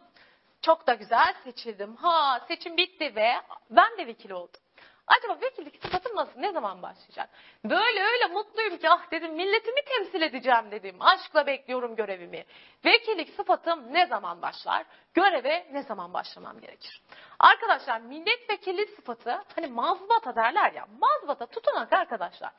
Çok 0.62 0.88
da 0.88 0.94
güzel 0.94 1.36
seçildim. 1.44 1.96
Ha 1.96 2.40
seçim 2.48 2.78
bitti 2.78 3.16
ve 3.16 3.34
ben 3.70 3.98
de 3.98 4.08
vekil 4.08 4.32
oldum. 4.32 4.62
Acaba 5.08 5.42
vekillik 5.42 5.84
sıfatım 5.84 6.16
nasıl, 6.16 6.40
ne 6.40 6.52
zaman 6.52 6.82
başlayacak? 6.82 7.30
Böyle 7.66 8.04
öyle 8.04 8.26
mutluyum 8.34 8.78
ki 8.78 8.90
ah 8.90 9.12
dedim 9.12 9.34
milletimi 9.34 9.82
temsil 9.86 10.22
edeceğim 10.22 10.72
dedim. 10.72 10.96
Aşkla 11.00 11.48
bekliyorum 11.48 11.96
görevimi. 11.96 12.46
Vekillik 12.86 13.30
sıfatım 13.30 13.94
ne 13.94 14.06
zaman 14.06 14.42
başlar? 14.42 14.86
Göreve 15.14 15.68
ne 15.72 15.84
zaman 15.84 16.14
başlamam 16.14 16.60
gerekir? 16.60 17.02
Arkadaşlar 17.40 18.02
milletvekili 18.02 18.88
sıfatı 18.88 19.44
hani 19.56 19.68
mazbata 19.68 20.36
derler 20.36 20.72
ya. 20.74 20.88
Mazbata 21.00 21.46
tutanak 21.46 21.94
arkadaşlar. 21.94 22.52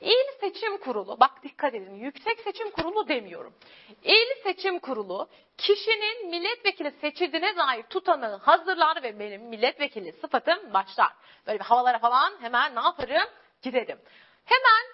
İl 0.00 0.38
Seçim 0.40 0.78
Kurulu, 0.78 1.20
bak 1.20 1.42
dikkat 1.42 1.74
edin, 1.74 1.94
Yüksek 1.94 2.40
Seçim 2.40 2.70
Kurulu 2.70 3.08
demiyorum. 3.08 3.54
İl 4.02 4.42
Seçim 4.42 4.78
Kurulu 4.78 5.28
kişinin 5.58 6.28
milletvekili 6.30 6.90
seçildiğine 6.90 7.56
dair 7.56 7.82
tutanağı 7.82 8.38
hazırlar 8.38 9.02
ve 9.02 9.18
benim 9.18 9.42
milletvekili 9.42 10.12
sıfatım 10.12 10.74
başlar. 10.74 11.12
Böyle 11.46 11.58
bir 11.58 11.64
havalara 11.64 11.98
falan 11.98 12.32
hemen 12.40 12.74
ne 12.74 12.80
yaparım? 12.80 13.28
Giderim. 13.62 13.98
Hemen 14.44 14.84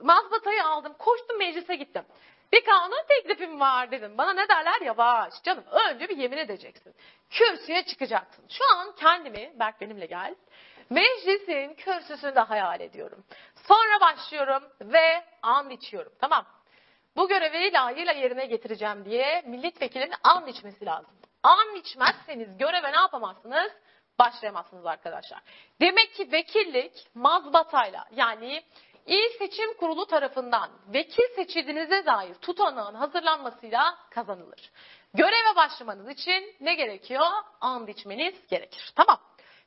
mazbatayı 0.00 0.64
aldım, 0.64 0.94
koştum 0.98 1.38
meclise 1.38 1.76
gittim. 1.76 2.04
Bir 2.52 2.64
kanun 2.64 3.06
teklifim 3.08 3.60
var 3.60 3.90
dedim. 3.90 4.18
Bana 4.18 4.32
ne 4.32 4.48
derler? 4.48 4.80
Yavaş 4.80 5.42
canım. 5.42 5.64
Önce 5.70 6.08
bir 6.08 6.16
yemin 6.16 6.36
edeceksin. 6.36 6.94
Kürsüye 7.30 7.84
çıkacaksın. 7.84 8.44
Şu 8.48 8.64
an 8.76 8.94
kendimi, 8.96 9.52
Berk 9.58 9.80
benimle 9.80 10.06
gel. 10.06 10.34
Meclisin 10.90 11.74
kürsüsünde 11.74 12.40
hayal 12.40 12.80
ediyorum. 12.80 13.24
Sonra 13.68 14.00
başlıyorum 14.00 14.62
ve 14.80 15.24
and 15.42 15.70
içiyorum. 15.70 16.12
Tamam. 16.20 16.46
Bu 17.16 17.28
görevi 17.28 17.72
layığıyla 17.72 18.12
yerine 18.12 18.46
getireceğim 18.46 19.04
diye 19.04 19.42
milletvekilinin 19.46 20.14
and 20.24 20.48
içmesi 20.48 20.86
lazım. 20.86 21.10
And 21.42 21.76
içmezseniz 21.76 22.58
göreve 22.58 22.92
ne 22.92 22.96
yapamazsınız? 22.96 23.72
Başlayamazsınız 24.18 24.86
arkadaşlar. 24.86 25.40
Demek 25.80 26.14
ki 26.14 26.32
vekillik 26.32 27.06
mazbatayla 27.14 28.04
yani 28.16 28.62
İl 29.06 29.38
Seçim 29.38 29.76
Kurulu 29.76 30.06
tarafından 30.06 30.70
vekil 30.88 31.34
seçildiğinize 31.34 32.06
dair 32.06 32.34
tutanağın 32.34 32.94
hazırlanmasıyla 32.94 33.98
kazanılır. 34.10 34.70
Göreve 35.14 35.56
başlamanız 35.56 36.08
için 36.08 36.54
ne 36.60 36.74
gerekiyor? 36.74 37.26
And 37.60 37.88
içmeniz 37.88 38.46
gerekir. 38.48 38.92
Tamam. 38.96 39.20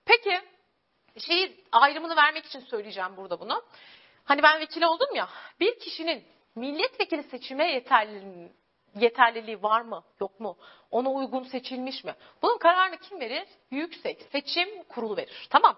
Peki 0.05 0.41
şeyi 1.19 1.63
ayrımını 1.71 2.15
vermek 2.15 2.45
için 2.45 2.59
söyleyeceğim 2.59 3.17
burada 3.17 3.39
bunu. 3.39 3.63
Hani 4.25 4.43
ben 4.43 4.59
vekil 4.59 4.83
oldum 4.83 5.15
ya, 5.15 5.29
bir 5.59 5.79
kişinin 5.79 6.23
milletvekili 6.55 7.23
seçime 7.23 7.71
yeterliliği, 7.71 8.51
yeterliliği 8.95 9.63
var 9.63 9.81
mı, 9.81 10.03
yok 10.19 10.39
mu? 10.39 10.57
Ona 10.91 11.09
uygun 11.09 11.43
seçilmiş 11.43 12.03
mi? 12.03 12.15
Bunun 12.41 12.57
kararını 12.57 12.97
kim 12.97 13.19
verir? 13.19 13.47
Yüksek 13.71 14.21
Seçim 14.31 14.83
Kurulu 14.83 15.17
verir. 15.17 15.47
Tamam. 15.49 15.77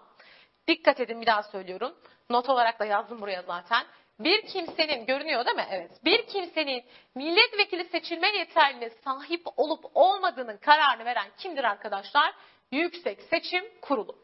Dikkat 0.68 1.00
edin 1.00 1.22
bir 1.22 1.26
daha 1.26 1.44
söylüyorum. 1.44 1.96
Not 2.30 2.50
olarak 2.50 2.80
da 2.80 2.86
yazdım 2.86 3.22
buraya 3.22 3.42
zaten. 3.42 3.86
Bir 4.20 4.42
kimsenin, 4.48 5.06
görünüyor 5.06 5.46
değil 5.46 5.58
mi? 5.58 5.68
Evet. 5.72 5.92
Bir 6.06 6.28
kimsenin 6.28 6.84
milletvekili 7.16 7.86
seçilme 7.86 8.28
yeterliliğine 8.38 8.90
sahip 9.04 9.42
olup 9.58 9.86
olmadığının 9.94 10.58
kararını 10.58 11.06
veren 11.06 11.28
kimdir 11.38 11.64
arkadaşlar? 11.64 12.34
Yüksek 12.72 13.22
Seçim 13.22 13.64
Kurulu. 13.82 14.16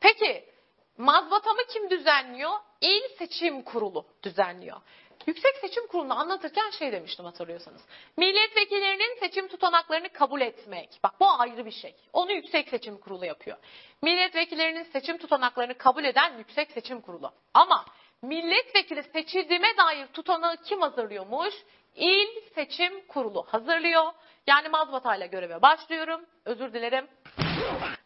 Peki 0.00 0.53
mazbatamı 0.98 1.64
kim 1.72 1.90
düzenliyor? 1.90 2.52
İl 2.80 3.02
Seçim 3.18 3.62
Kurulu 3.62 4.06
düzenliyor. 4.22 4.80
Yüksek 5.26 5.56
Seçim 5.56 5.86
Kurulu'nu 5.86 6.18
anlatırken 6.20 6.70
şey 6.70 6.92
demiştim 6.92 7.24
hatırlıyorsanız. 7.24 7.82
Milletvekillerinin 8.16 9.20
seçim 9.20 9.48
tutanaklarını 9.48 10.08
kabul 10.08 10.40
etmek. 10.40 11.00
Bak 11.04 11.20
bu 11.20 11.30
ayrı 11.30 11.66
bir 11.66 11.70
şey. 11.70 11.94
Onu 12.12 12.32
Yüksek 12.32 12.68
Seçim 12.68 12.98
Kurulu 12.98 13.26
yapıyor. 13.26 13.56
Milletvekillerinin 14.02 14.82
seçim 14.82 15.18
tutanaklarını 15.18 15.74
kabul 15.74 16.04
eden 16.04 16.38
Yüksek 16.38 16.70
Seçim 16.70 17.00
Kurulu. 17.00 17.32
Ama 17.54 17.84
milletvekili 18.22 19.02
seçildiğime 19.02 19.76
dair 19.76 20.06
tutanağı 20.06 20.56
kim 20.56 20.80
hazırlıyormuş? 20.80 21.54
İl 21.94 22.28
Seçim 22.54 23.06
Kurulu 23.06 23.46
hazırlıyor. 23.48 24.12
Yani 24.46 24.68
mazbatayla 24.68 25.26
göreve 25.26 25.62
başlıyorum. 25.62 26.26
Özür 26.44 26.72
dilerim. 26.72 27.08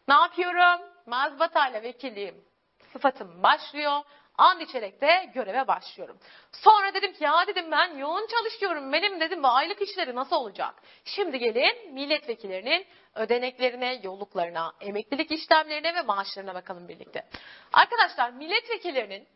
Ne 0.07 0.13
yapıyorum? 0.13 0.81
Mazbatayla 1.05 1.83
vekilliğim 1.83 2.49
sıfatım 2.93 3.43
başlıyor. 3.43 4.01
And 4.37 4.61
içerek 4.61 5.01
de 5.01 5.31
göreve 5.33 5.67
başlıyorum. 5.67 6.17
Sonra 6.51 6.93
dedim 6.93 7.13
ki 7.13 7.23
ya 7.23 7.47
dedim 7.47 7.71
ben 7.71 7.97
yoğun 7.97 8.27
çalışıyorum. 8.27 8.93
Benim 8.93 9.19
dedim 9.19 9.43
bu 9.43 9.47
aylık 9.47 9.81
işleri 9.81 10.15
nasıl 10.15 10.35
olacak? 10.35 10.75
Şimdi 11.05 11.39
gelin 11.39 11.93
milletvekillerinin 11.93 12.85
ödeneklerine, 13.15 13.99
yolluklarına, 14.03 14.73
emeklilik 14.81 15.31
işlemlerine 15.31 15.95
ve 15.95 16.01
maaşlarına 16.01 16.55
bakalım 16.55 16.87
birlikte. 16.87 17.27
Arkadaşlar 17.73 18.29
milletvekillerinin 18.29 19.27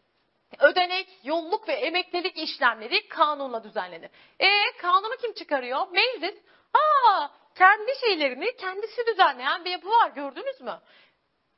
ödenek, 0.60 1.08
yolluk 1.24 1.68
ve 1.68 1.74
emeklilik 1.74 2.38
işlemleri 2.38 3.08
kanunla 3.08 3.64
düzenlenir. 3.64 4.10
E 4.40 4.50
kanunu 4.82 5.16
kim 5.22 5.34
çıkarıyor? 5.34 5.88
Meclis. 5.92 6.36
Aa, 6.74 7.28
kendi 7.56 7.92
şeylerini 8.06 8.56
kendisi 8.56 9.08
düzenleyen 9.08 9.66
bir 9.66 9.72
yapı 9.72 9.88
var 9.88 10.10
gördünüz 10.10 10.62
mü? 10.62 10.80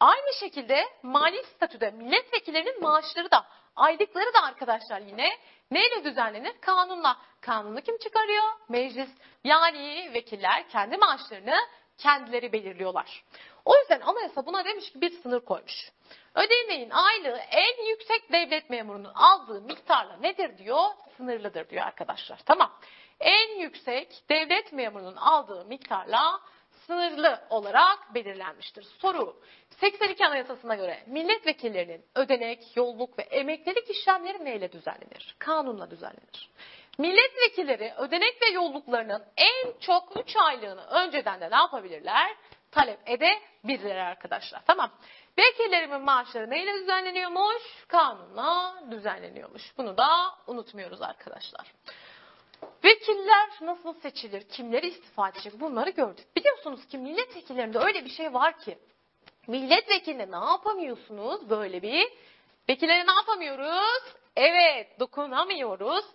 Aynı 0.05 0.33
şekilde 0.39 0.85
mali 1.03 1.43
statüde 1.43 1.91
milletvekillerinin 1.91 2.81
maaşları 2.81 3.31
da 3.31 3.45
aylıkları 3.75 4.33
da 4.33 4.43
arkadaşlar 4.43 5.00
yine 5.00 5.38
neyle 5.71 6.03
düzenlenir? 6.03 6.53
Kanunla. 6.62 7.17
Kanunu 7.41 7.81
kim 7.81 7.97
çıkarıyor? 7.97 8.43
Meclis. 8.69 9.09
Yani 9.43 10.12
vekiller 10.13 10.69
kendi 10.69 10.97
maaşlarını 10.97 11.57
kendileri 11.97 12.53
belirliyorlar. 12.53 13.24
O 13.65 13.77
yüzden 13.77 14.01
anayasa 14.01 14.45
buna 14.45 14.65
demiş 14.65 14.91
ki 14.91 15.01
bir 15.01 15.21
sınır 15.21 15.39
koymuş. 15.39 15.91
Ödeneğin 16.35 16.89
aylığı 16.89 17.39
en 17.51 17.85
yüksek 17.85 18.31
devlet 18.31 18.69
memurunun 18.69 19.13
aldığı 19.15 19.62
miktarla 19.62 20.17
nedir 20.17 20.57
diyor? 20.57 20.83
Sınırlıdır 21.17 21.69
diyor 21.69 21.85
arkadaşlar. 21.85 22.39
Tamam. 22.45 22.71
En 23.19 23.59
yüksek 23.59 24.24
devlet 24.29 24.74
memurunun 24.74 25.15
aldığı 25.15 25.65
miktarla 25.65 26.39
sınırlı 26.88 27.39
olarak 27.50 28.13
belirlenmiştir. 28.13 28.84
Soru 28.84 29.42
82 29.70 30.25
Anayasası'na 30.25 30.75
göre 30.75 31.04
milletvekillerinin 31.08 32.06
ödenek, 32.15 32.77
yolluk 32.77 33.20
ve 33.20 33.24
emeklilik 33.24 33.89
işlemleri 33.89 34.46
neyle 34.46 34.72
düzenlenir? 34.72 35.36
Kanunla 35.39 35.92
düzenlenir. 35.92 36.50
Milletvekilleri 36.98 37.94
ödenek 37.98 38.42
ve 38.42 38.50
yolluklarının 38.50 39.24
en 39.38 39.80
çok 39.80 40.18
3 40.24 40.36
aylığını 40.36 40.86
önceden 40.86 41.42
de 41.42 41.51
ne 41.51 41.56
yapabilirler? 41.56 42.36
Talep 42.72 43.00
edebilirler 43.06 43.96
arkadaşlar. 43.96 44.62
Tamam. 44.68 44.92
Vekillerimin 45.38 46.01
maaşları 46.01 46.50
neyle 46.50 46.74
düzenleniyormuş? 46.74 47.86
Kanunla 47.88 48.84
düzenleniyormuş. 48.92 49.77
Bunu 49.77 49.98
da 49.98 50.08
unutmuyoruz 50.48 51.01
arkadaşlar. 51.01 51.74
Vekiller 52.84 53.50
nasıl 53.62 53.93
seçilir? 53.93 54.41
Kimleri 54.41 54.88
istifa 54.88 55.29
edecek? 55.29 55.60
Bunları 55.60 55.89
gördük. 55.89 56.25
Biliyorsunuz 56.36 56.88
ki 56.88 56.98
milletvekillerinde 56.98 57.79
öyle 57.79 58.05
bir 58.05 58.10
şey 58.10 58.34
var 58.34 58.60
ki 58.60 58.77
milletvekiline 59.48 60.31
ne 60.31 60.45
yapamıyorsunuz 60.45 61.50
böyle 61.50 61.81
bir? 61.81 62.07
Vekillere 62.69 63.07
ne 63.07 63.12
yapamıyoruz? 63.12 64.03
Evet 64.36 65.00
dokunamıyoruz. 65.00 66.05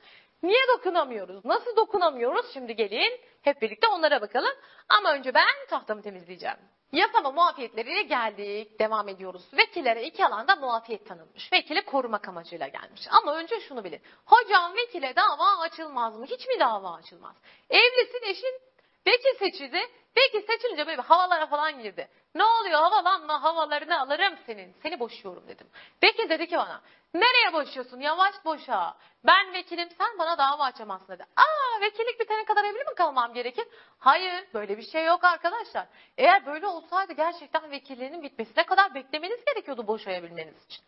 Niye 0.42 0.60
dokunamıyoruz? 0.76 1.44
Nasıl 1.44 1.76
dokunamıyoruz? 1.76 2.52
Şimdi 2.52 2.76
gelin 2.76 3.20
hep 3.42 3.62
birlikte 3.62 3.88
onlara 3.88 4.20
bakalım. 4.20 4.52
Ama 4.88 5.14
önce 5.14 5.34
ben 5.34 5.66
tahtamı 5.68 6.02
temizleyeceğim. 6.02 6.56
Yasama 6.92 7.30
muafiyetleriyle 7.30 8.02
geldik. 8.02 8.80
Devam 8.80 9.08
ediyoruz. 9.08 9.42
Vekillere 9.52 10.02
iki 10.04 10.26
alanda 10.26 10.56
muafiyet 10.56 11.06
tanınmış. 11.06 11.52
Vekili 11.52 11.84
korumak 11.84 12.28
amacıyla 12.28 12.68
gelmiş. 12.68 13.00
Ama 13.10 13.36
önce 13.36 13.60
şunu 13.60 13.84
bilin. 13.84 14.02
Hocam 14.24 14.74
vekile 14.76 15.16
dava 15.16 15.58
açılmaz 15.60 16.16
mı? 16.16 16.26
Hiç 16.26 16.46
mi 16.46 16.60
dava 16.60 16.94
açılmaz? 16.94 17.36
Evlisin 17.70 18.22
eşin 18.22 18.60
vekil 19.06 19.38
seçildi. 19.38 19.80
Vekil 20.16 20.46
seçilince 20.46 20.86
böyle 20.86 21.00
havalara 21.02 21.46
falan 21.46 21.82
girdi. 21.82 22.08
Ne 22.34 22.44
oluyor 22.44 22.80
havalanma 22.80 23.42
havalarını 23.42 24.00
alırım 24.00 24.34
senin. 24.46 24.74
Seni 24.82 25.00
boşuyorum 25.00 25.48
dedim. 25.48 25.66
Vekil 26.02 26.28
dedi 26.28 26.46
ki 26.46 26.56
bana 26.56 26.80
nereye 27.14 27.52
boşuyorsun 27.52 28.00
yavaş 28.00 28.34
boşa. 28.44 28.94
Ben 29.24 29.52
vekilim 29.52 29.88
sen 29.98 30.18
bana 30.18 30.38
dava 30.38 30.64
açamazsın 30.64 31.12
dedi. 31.12 31.24
Aa 31.36 31.80
vekillik 31.80 32.20
bitene 32.20 32.44
kadar 32.44 32.64
evli 32.64 32.78
mi 32.78 32.94
kalmam 32.96 33.34
gerekir? 33.34 33.68
Hayır 33.98 34.44
böyle 34.54 34.78
bir 34.78 34.82
şey 34.82 35.04
yok 35.04 35.24
arkadaşlar. 35.24 35.86
Eğer 36.18 36.46
böyle 36.46 36.66
olsaydı 36.66 37.12
gerçekten 37.12 37.70
vekilliğinin 37.70 38.22
bitmesine 38.22 38.66
kadar 38.66 38.94
beklemeniz 38.94 39.44
gerekiyordu 39.44 39.86
boşayabilmeniz 39.86 40.64
için. 40.64 40.84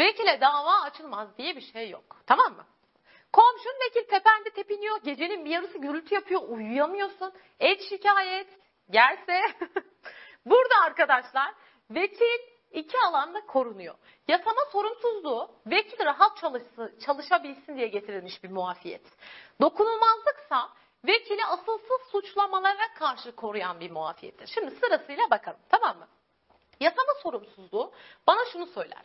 Vekile 0.00 0.40
dava 0.40 0.80
açılmaz 0.80 1.38
diye 1.38 1.56
bir 1.56 1.72
şey 1.72 1.90
yok. 1.90 2.16
Tamam 2.26 2.52
mı? 2.52 2.64
Komşun 3.32 3.74
vekil 3.86 4.08
tepende 4.08 4.50
tepiniyor. 4.50 5.02
Gecenin 5.04 5.44
bir 5.44 5.50
yarısı 5.50 5.78
gürültü 5.78 6.14
yapıyor. 6.14 6.42
Uyuyamıyorsun. 6.48 7.32
Et 7.60 7.82
şikayet. 7.88 8.48
Gelse. 8.90 9.40
Burada 10.46 10.74
arkadaşlar 10.84 11.54
vekil 11.90 12.38
iki 12.70 12.98
alanda 12.98 13.46
korunuyor. 13.46 13.94
Yasama 14.28 14.60
sorumsuzluğu 14.72 15.50
vekil 15.66 16.04
rahat 16.04 16.36
çalışsı, 16.36 16.94
çalışabilsin 17.06 17.76
diye 17.76 17.86
getirilmiş 17.86 18.44
bir 18.44 18.50
muafiyet. 18.50 19.06
Dokunulmazlıksa 19.60 20.68
vekili 21.06 21.44
asılsız 21.44 22.00
suçlamalara 22.12 22.94
karşı 22.98 23.36
koruyan 23.36 23.80
bir 23.80 23.90
muafiyettir. 23.90 24.46
Şimdi 24.46 24.70
sırasıyla 24.70 25.30
bakalım 25.30 25.60
tamam 25.68 25.98
mı? 25.98 26.08
Yasama 26.80 27.14
sorumsuzluğu 27.22 27.92
bana 28.26 28.44
şunu 28.52 28.66
söyler. 28.66 29.02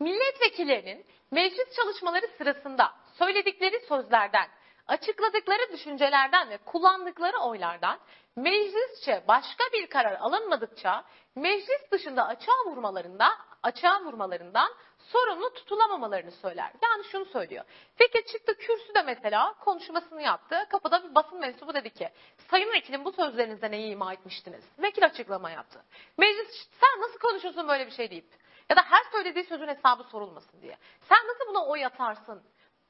Milletvekillerinin 0.00 1.06
meclis 1.30 1.76
çalışmaları 1.76 2.26
sırasında 2.38 2.92
söyledikleri 3.18 3.80
sözlerden, 3.88 4.48
açıkladıkları 4.86 5.72
düşüncelerden 5.72 6.50
ve 6.50 6.56
kullandıkları 6.56 7.38
oylardan 7.38 7.98
meclisçe 8.36 9.24
başka 9.28 9.64
bir 9.72 9.86
karar 9.86 10.18
alınmadıkça 10.20 11.04
meclis 11.34 11.90
dışında 11.92 12.26
açığa 12.26 12.64
vurmalarında, 12.66 13.28
açığa 13.62 14.04
vurmalarından 14.04 14.72
sorumlu 14.98 15.52
tutulamamalarını 15.54 16.30
söyler. 16.30 16.72
Yani 16.82 17.04
şunu 17.04 17.24
söylüyor. 17.24 17.64
Vekil 18.00 18.22
çıktı 18.32 18.58
kürsüde 18.58 19.02
mesela 19.02 19.52
konuşmasını 19.52 20.22
yaptı. 20.22 20.66
Kapıda 20.70 21.04
bir 21.04 21.14
basın 21.14 21.40
mensubu 21.40 21.74
dedi 21.74 21.90
ki 21.90 22.10
Sayın 22.50 22.72
Vekilim 22.72 23.04
bu 23.04 23.12
sözlerinizde 23.12 23.70
neyi 23.70 23.92
ima 23.92 24.12
etmiştiniz? 24.12 24.64
Vekil 24.78 25.04
açıklama 25.04 25.50
yaptı. 25.50 25.84
Meclis 26.18 26.68
sen 26.80 27.00
nasıl 27.00 27.18
konuşuyorsun 27.18 27.68
böyle 27.68 27.86
bir 27.86 27.92
şey 27.92 28.10
deyip 28.10 28.30
ya 28.70 28.76
da 28.76 28.82
her 28.82 29.04
söylediği 29.12 29.44
sözün 29.44 29.68
hesabı 29.68 30.02
sorulmasın 30.02 30.62
diye. 30.62 30.76
Sen 31.08 31.18
nasıl 31.28 31.48
buna 31.48 31.66
oy 31.66 31.86
atarsın? 31.86 32.42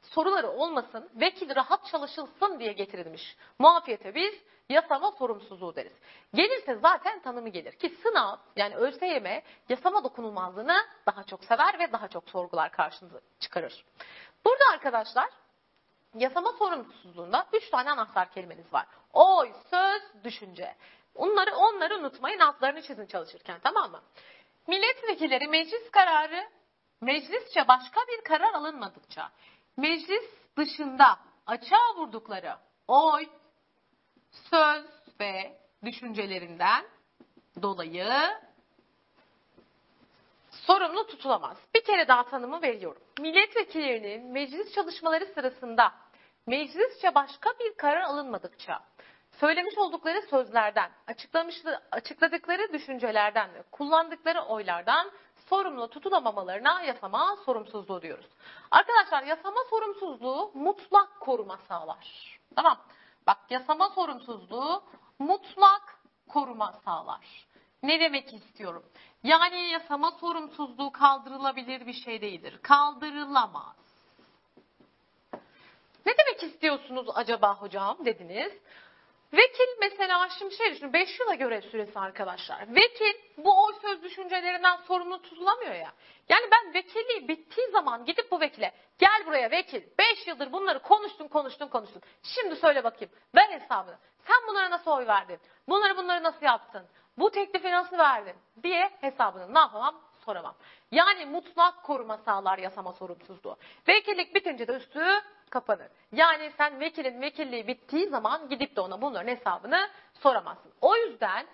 Soruları 0.03 0.51
olmasın, 0.51 1.11
vekil 1.15 1.57
rahat 1.57 1.87
çalışılsın 1.87 2.59
diye 2.59 2.73
getirilmiş. 2.73 3.37
Muafiyete 3.59 4.15
biz 4.15 4.35
yasama 4.69 5.11
sorumsuzluğu 5.13 5.77
deriz. 5.77 5.93
Gelirse 6.35 6.75
zaten 6.75 7.21
tanımı 7.23 7.49
gelir 7.49 7.73
ki 7.73 7.89
sınav 7.89 8.37
yani 8.57 8.77
ÖSYM 8.77 9.43
yasama 9.69 10.05
dokunulmazlığını 10.05 10.87
daha 11.07 11.25
çok 11.25 11.45
sever 11.45 11.79
ve 11.79 11.93
daha 11.93 12.09
çok 12.09 12.29
sorgular 12.31 12.73
karşınıza 12.73 13.21
çıkarır. 13.41 13.85
Burada 14.45 14.65
arkadaşlar 14.73 15.31
yasama 16.15 16.53
sorumsuzluğunda 16.53 17.47
üç 17.53 17.71
tane 17.71 17.91
anahtar 17.91 18.33
kelimeniz 18.33 18.73
var. 18.73 18.87
Oy, 19.13 19.53
söz, 19.71 20.25
düşünce. 20.25 20.77
Onları, 21.15 21.55
onları 21.57 21.97
unutmayın 21.97 22.39
altlarını 22.39 22.83
çizin 22.83 23.07
çalışırken 23.07 23.61
tamam 23.63 23.91
mı? 23.91 24.01
Milletvekilleri 24.67 25.49
meclis 25.49 25.91
kararı 25.91 26.49
meclisçe 27.01 27.69
başka 27.69 28.01
bir 28.01 28.25
karar 28.25 28.55
alınmadıkça 28.55 29.31
meclis 29.77 30.25
dışında 30.57 31.19
açığa 31.47 31.95
vurdukları 31.97 32.57
oy, 32.89 33.29
söz 34.51 34.85
ve 35.21 35.57
düşüncelerinden 35.85 36.85
dolayı 37.63 38.07
sorumlu 40.51 41.07
tutulamaz. 41.07 41.57
Bir 41.75 41.85
kere 41.85 42.09
daha 42.09 42.23
tanımı 42.23 42.63
veriyorum. 42.63 43.03
Milletvekillerinin 43.21 44.33
meclis 44.33 44.75
çalışmaları 44.75 45.27
sırasında 45.27 45.93
meclisçe 46.47 47.15
başka 47.15 47.51
bir 47.61 47.77
karar 47.77 48.01
alınmadıkça 48.01 48.81
söylemiş 49.41 49.79
oldukları 49.79 50.23
sözlerden, 50.23 50.91
açıklamış, 51.07 51.63
açıkladıkları 51.93 52.73
düşüncelerden 52.73 53.55
ve 53.55 53.63
kullandıkları 53.63 54.41
oylardan 54.41 55.11
sorumlu 55.49 55.89
tutulamamalarına 55.89 56.83
yasama 56.83 57.37
sorumsuzluğu 57.45 58.03
diyoruz. 58.03 58.27
Arkadaşlar 58.71 59.23
yasama 59.23 59.61
sorumsuzluğu 59.71 60.51
mutlak 60.55 61.21
koruma 61.21 61.57
sağlar. 61.69 62.39
Tamam. 62.57 62.79
Bak 63.27 63.39
yasama 63.51 63.89
sorumsuzluğu 63.89 64.83
mutlak 65.19 66.01
koruma 66.29 66.73
sağlar. 66.85 67.47
Ne 67.83 68.01
demek 68.01 68.35
istiyorum? 68.35 68.85
Yani 69.23 69.71
yasama 69.71 70.11
sorumsuzluğu 70.11 70.93
kaldırılabilir 70.93 71.87
bir 71.87 71.93
şey 71.93 72.21
değildir. 72.21 72.59
Kaldırılamaz. 72.63 73.77
Ne 76.07 76.15
demek 76.19 76.43
istiyorsunuz 76.43 77.07
acaba 77.15 77.55
hocam 77.55 77.97
dediniz. 78.05 78.53
Vekil 79.33 79.69
mesela 79.81 80.29
şimdi 80.39 80.55
şey 80.55 80.73
düşünün 80.73 80.93
5 80.93 81.21
yıla 81.21 81.35
görev 81.35 81.61
süresi 81.61 81.99
arkadaşlar. 81.99 82.75
Vekil 82.75 83.15
bu 83.39 83.65
oy 83.67 83.75
söz 83.83 84.03
düşüncelerinden 84.03 84.77
sorumlu 84.77 85.23
tutulamıyor 85.23 85.75
ya. 85.75 85.93
Yani 86.29 86.47
ben 86.53 86.75
vekilliği 86.75 87.29
bittiği 87.29 87.71
zaman 87.71 88.05
gidip 88.05 88.31
bu 88.31 88.41
vekile 88.41 88.73
gel 88.99 89.27
buraya 89.27 89.51
vekil 89.51 89.83
5 89.99 90.27
yıldır 90.27 90.53
bunları 90.53 90.83
konuştun 90.83 91.29
konuştun 91.29 91.69
konuştun. 91.69 92.03
Şimdi 92.23 92.57
söyle 92.57 92.85
bakayım 92.85 93.15
ver 93.37 93.61
hesabını. 93.61 93.99
Sen 94.27 94.37
bunlara 94.49 94.71
nasıl 94.71 94.91
oy 94.91 95.07
verdin? 95.07 95.39
Bunları 95.69 95.97
bunları 95.97 96.23
nasıl 96.23 96.47
yaptın? 96.47 96.87
Bu 97.19 97.31
teklifi 97.31 97.71
nasıl 97.71 97.99
verdin? 97.99 98.37
diye 98.63 98.91
hesabını 99.01 99.55
ne 99.55 99.59
yapamam 99.59 100.01
soramam. 100.25 100.55
Yani 100.91 101.27
mutlak 101.27 101.83
koruma 101.83 102.19
sağlar 102.19 102.59
yasama 102.59 102.93
sorumsuzluğu. 102.93 103.57
Vekillik 103.89 104.35
bitince 104.35 104.69
de 104.69 104.73
üstü 104.73 105.23
kapanır. 105.51 105.89
Yani 106.13 106.53
sen 106.57 106.81
vekilin 106.81 107.21
vekilliği 107.21 107.67
bittiği 107.67 108.09
zaman 108.09 108.49
gidip 108.49 108.77
de 108.77 108.81
ona 108.81 109.03
bunların 109.03 109.29
hesabını 109.29 109.91
soramazsın. 110.21 110.73
O 110.81 110.97
yüzden 110.97 111.47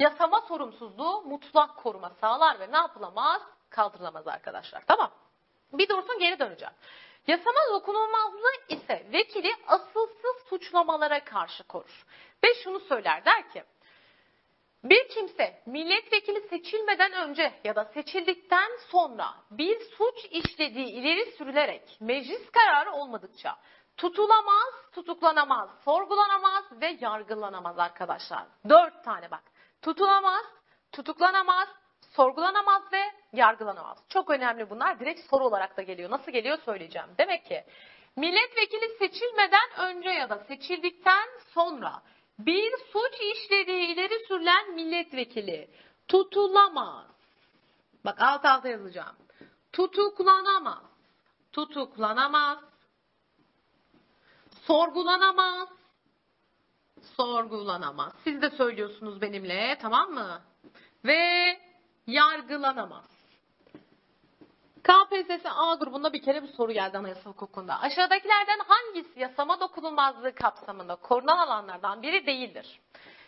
yasama 0.00 0.40
sorumsuzluğu 0.40 1.22
mutlak 1.22 1.76
koruma 1.76 2.10
sağlar 2.10 2.60
ve 2.60 2.72
ne 2.72 2.76
yapılamaz? 2.76 3.42
Kaldırılamaz 3.70 4.28
arkadaşlar. 4.28 4.82
Tamam. 4.86 5.10
Bir 5.72 5.88
dursun 5.88 6.18
geri 6.18 6.38
döneceğim. 6.38 6.74
Yasama 7.26 7.58
dokunulmazlığı 7.72 8.52
ise 8.68 9.06
vekili 9.12 9.50
asılsız 9.66 10.36
suçlamalara 10.50 11.24
karşı 11.24 11.64
korur. 11.64 12.06
Ve 12.44 12.54
şunu 12.54 12.80
söyler 12.80 13.24
der 13.24 13.50
ki 13.50 13.64
bir 14.84 15.08
kimse 15.08 15.62
milletvekili 15.66 16.40
seçilmeden 16.40 17.12
önce 17.12 17.52
ya 17.64 17.76
da 17.76 17.84
seçildikten 17.84 18.70
sonra 18.88 19.34
bir 19.50 19.80
suç 19.80 20.24
işlediği 20.30 20.86
ileri 20.86 21.32
sürülerek 21.32 21.96
meclis 22.00 22.50
kararı 22.50 22.92
olmadıkça 22.92 23.56
tutulamaz, 23.98 24.74
tutuklanamaz, 24.92 25.70
sorgulanamaz 25.84 26.64
ve 26.80 26.96
yargılanamaz 27.00 27.78
arkadaşlar. 27.78 28.44
Dört 28.68 29.04
tane 29.04 29.30
bak. 29.30 29.42
Tutulamaz, 29.82 30.44
tutuklanamaz, 30.92 31.68
sorgulanamaz 32.00 32.82
ve 32.92 33.02
yargılanamaz. 33.32 33.98
Çok 34.08 34.30
önemli 34.30 34.70
bunlar. 34.70 35.00
Direkt 35.00 35.20
soru 35.30 35.44
olarak 35.44 35.76
da 35.76 35.82
geliyor. 35.82 36.10
Nasıl 36.10 36.32
geliyor 36.32 36.58
söyleyeceğim. 36.64 37.08
Demek 37.18 37.44
ki 37.44 37.64
milletvekili 38.16 38.88
seçilmeden 38.98 39.70
önce 39.78 40.10
ya 40.10 40.30
da 40.30 40.38
seçildikten 40.38 41.28
sonra 41.54 42.02
bir 42.38 42.72
suç 42.92 43.20
işlediği 43.36 43.86
ileri 43.86 44.26
sürülen 44.28 44.74
milletvekili 44.74 45.70
tutulamaz. 46.08 47.06
Bak 48.04 48.20
alt 48.20 48.44
alta 48.44 48.68
yazacağım. 48.68 49.16
Tutuklanamaz. 49.72 50.82
Tutuklanamaz. 51.52 52.58
Sorgulanamaz. 54.66 55.68
Sorgulanamaz. 57.16 58.12
Siz 58.24 58.42
de 58.42 58.50
söylüyorsunuz 58.50 59.20
benimle 59.20 59.78
tamam 59.80 60.10
mı? 60.10 60.42
Ve 61.04 61.60
yargılanamaz. 62.06 63.17
KPSS 64.88 65.46
A 65.46 65.74
grubunda 65.74 66.12
bir 66.12 66.22
kere 66.22 66.42
bir 66.42 66.48
soru 66.48 66.72
geldi 66.72 66.98
anayasa 66.98 67.30
hukukunda. 67.30 67.80
Aşağıdakilerden 67.80 68.58
hangisi 68.58 69.20
yasama 69.20 69.60
dokunulmazlığı 69.60 70.34
kapsamında 70.34 70.96
korunan 70.96 71.38
alanlardan 71.38 72.02
biri 72.02 72.26
değildir? 72.26 72.80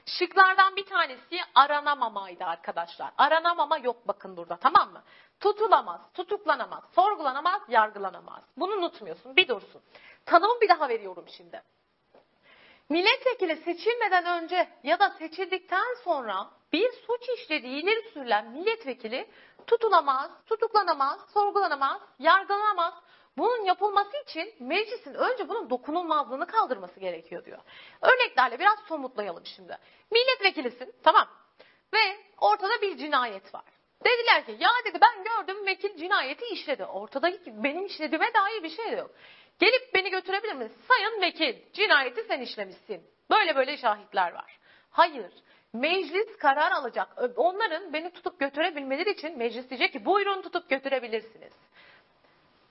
Şıklardan 0.06 0.76
bir 0.76 0.86
tanesi 0.86 1.40
aranamamaydı 1.54 2.44
arkadaşlar. 2.44 3.10
Aranamama 3.18 3.78
yok 3.78 3.96
bakın 4.08 4.36
burada 4.36 4.56
tamam 4.56 4.92
mı? 4.92 5.02
tutulamaz, 5.40 6.00
tutuklanamaz, 6.14 6.84
sorgulanamaz, 6.94 7.62
yargılanamaz. 7.68 8.42
Bunu 8.56 8.72
unutmuyorsun. 8.72 9.36
Bir 9.36 9.48
dursun. 9.48 9.82
Tanımı 10.26 10.60
bir 10.60 10.68
daha 10.68 10.88
veriyorum 10.88 11.24
şimdi. 11.36 11.62
Milletvekili 12.88 13.56
seçilmeden 13.56 14.42
önce 14.42 14.68
ya 14.82 14.98
da 14.98 15.10
seçildikten 15.10 15.94
sonra 16.04 16.50
bir 16.72 16.92
suç 16.92 17.28
işlediği 17.38 17.82
ileri 17.82 18.10
sürülen 18.12 18.50
milletvekili 18.50 19.28
tutulamaz, 19.70 20.30
tutuklanamaz, 20.46 21.20
sorgulanamaz, 21.34 22.00
yargılanamaz. 22.18 22.94
Bunun 23.38 23.64
yapılması 23.64 24.16
için 24.16 24.54
meclisin 24.60 25.14
önce 25.14 25.48
bunun 25.48 25.70
dokunulmazlığını 25.70 26.46
kaldırması 26.46 27.00
gerekiyor 27.00 27.44
diyor. 27.44 27.58
Örneklerle 28.02 28.58
biraz 28.58 28.78
somutlayalım 28.88 29.46
şimdi. 29.46 29.78
Milletvekilisin 30.10 30.94
tamam 31.02 31.28
ve 31.94 32.16
ortada 32.38 32.82
bir 32.82 32.96
cinayet 32.96 33.54
var. 33.54 33.64
Dediler 34.04 34.46
ki 34.46 34.56
ya 34.60 34.70
dedi 34.84 34.98
ben 35.00 35.24
gördüm 35.24 35.66
vekil 35.66 35.96
cinayeti 35.96 36.44
işledi. 36.44 36.84
Ortada 36.84 37.32
benim 37.46 37.86
işlediğime 37.86 38.34
dair 38.34 38.62
bir 38.62 38.70
şey 38.70 38.92
yok. 38.92 39.10
Gelip 39.58 39.94
beni 39.94 40.10
götürebilir 40.10 40.54
misiniz? 40.54 40.86
Sayın 40.88 41.20
vekil 41.20 41.72
cinayeti 41.72 42.24
sen 42.28 42.40
işlemişsin. 42.40 43.02
Böyle 43.30 43.56
böyle 43.56 43.76
şahitler 43.76 44.32
var. 44.32 44.58
Hayır. 44.90 45.32
Meclis 45.72 46.36
karar 46.36 46.72
alacak. 46.72 47.08
Onların 47.36 47.92
beni 47.92 48.10
tutup 48.10 48.40
götürebilmeleri 48.40 49.10
için 49.10 49.38
meclis 49.38 49.70
diyecek 49.70 49.92
ki 49.92 50.04
buyurun 50.04 50.42
tutup 50.42 50.68
götürebilirsiniz. 50.68 51.52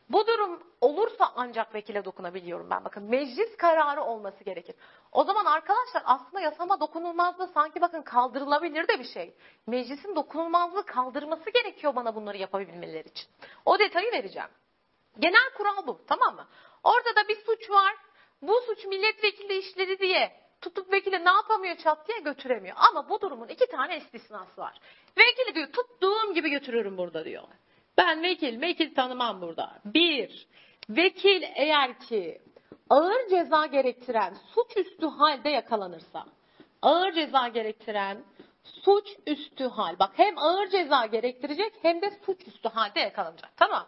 Bu 0.09 0.27
durum 0.27 0.63
olursa 0.81 1.31
ancak 1.35 1.75
vekile 1.75 2.05
dokunabiliyorum 2.05 2.69
ben. 2.69 2.85
Bakın 2.85 3.03
meclis 3.03 3.57
kararı 3.57 4.03
olması 4.03 4.43
gerekir. 4.43 4.75
O 5.11 5.23
zaman 5.23 5.45
arkadaşlar 5.45 6.03
aslında 6.05 6.41
yasama 6.41 6.79
dokunulmazlığı 6.79 7.47
sanki 7.53 7.81
bakın 7.81 8.01
kaldırılabilir 8.01 8.87
de 8.87 8.99
bir 8.99 9.07
şey. 9.13 9.33
Meclisin 9.67 10.15
dokunulmazlığı 10.15 10.85
kaldırması 10.85 11.49
gerekiyor 11.49 11.95
bana 11.95 12.15
bunları 12.15 12.37
yapabilmeleri 12.37 13.07
için. 13.07 13.27
O 13.65 13.79
detayı 13.79 14.11
vereceğim. 14.11 14.49
Genel 15.19 15.49
kural 15.57 15.87
bu 15.87 16.01
tamam 16.07 16.35
mı? 16.35 16.47
Orada 16.83 17.15
da 17.15 17.27
bir 17.27 17.35
suç 17.45 17.69
var. 17.69 17.95
Bu 18.41 18.61
suç 18.61 18.85
milletvekili 18.85 19.57
işledi 19.57 19.99
diye 19.99 20.48
tutup 20.61 20.93
vekili 20.93 21.25
ne 21.25 21.29
yapamıyor 21.29 21.75
çat 21.75 22.07
diye 22.07 22.19
götüremiyor. 22.19 22.75
Ama 22.79 23.09
bu 23.09 23.21
durumun 23.21 23.47
iki 23.47 23.67
tane 23.67 23.97
istisnası 23.97 24.61
var. 24.61 24.79
Vekili 25.17 25.55
diyor 25.55 25.67
tuttuğum 25.71 26.33
gibi 26.33 26.49
götürürüm 26.49 26.97
burada 26.97 27.25
diyor. 27.25 27.43
Ben 27.97 28.23
vekil, 28.23 28.61
vekil 28.61 28.95
tanımam 28.95 29.41
burada. 29.41 29.79
Bir, 29.85 30.47
vekil 30.89 31.43
eğer 31.55 31.99
ki 31.99 32.41
ağır 32.89 33.29
ceza 33.29 33.65
gerektiren 33.65 34.33
suçüstü 34.33 35.05
halde 35.05 35.49
yakalanırsa, 35.49 36.25
ağır 36.81 37.11
ceza 37.11 37.47
gerektiren 37.47 38.23
suç 38.63 39.07
üstü 39.27 39.67
hal. 39.67 39.99
Bak 39.99 40.11
hem 40.15 40.37
ağır 40.37 40.67
ceza 40.67 41.05
gerektirecek 41.05 41.73
hem 41.81 42.01
de 42.01 42.11
suçüstü 42.25 42.69
halde 42.69 42.99
yakalanacak. 42.99 43.51
Tamam. 43.57 43.87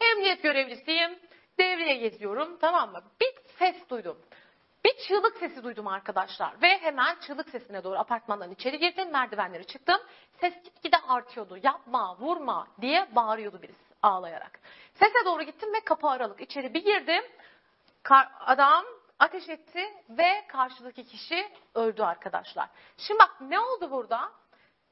Emniyet 0.00 0.42
görevlisiyim. 0.42 1.18
Devreye 1.58 1.96
geziyorum. 1.96 2.58
Tamam 2.60 2.92
mı? 2.92 3.02
Bir 3.20 3.34
ses 3.58 3.76
duydum. 3.90 4.18
Bir 4.84 4.96
çığlık 5.08 5.36
sesi 5.36 5.64
duydum 5.64 5.86
arkadaşlar. 5.86 6.62
Ve 6.62 6.78
hemen 6.78 7.16
çığlık 7.20 7.48
sesine 7.48 7.84
doğru 7.84 7.98
apartmandan 7.98 8.50
içeri 8.50 8.78
girdim. 8.78 9.10
Merdivenleri 9.12 9.66
çıktım. 9.66 10.00
Ses 10.40 10.62
gitgide 10.64 10.96
artıyordu. 11.08 11.58
Yapma, 11.62 12.16
vurma 12.18 12.68
diye 12.80 13.08
bağırıyordu 13.16 13.62
birisi 13.62 13.94
ağlayarak. 14.02 14.60
Sese 14.94 15.24
doğru 15.24 15.42
gittim 15.42 15.72
ve 15.74 15.80
kapı 15.80 16.08
aralık. 16.08 16.40
içeri 16.40 16.74
bir 16.74 16.84
girdim. 16.84 17.24
Adam 18.40 18.84
ateş 19.18 19.48
etti 19.48 19.84
ve 20.08 20.44
karşıdaki 20.48 21.06
kişi 21.06 21.48
öldü 21.74 22.02
arkadaşlar. 22.02 22.68
Şimdi 22.96 23.20
bak 23.20 23.40
ne 23.40 23.60
oldu 23.60 23.90
burada? 23.90 24.32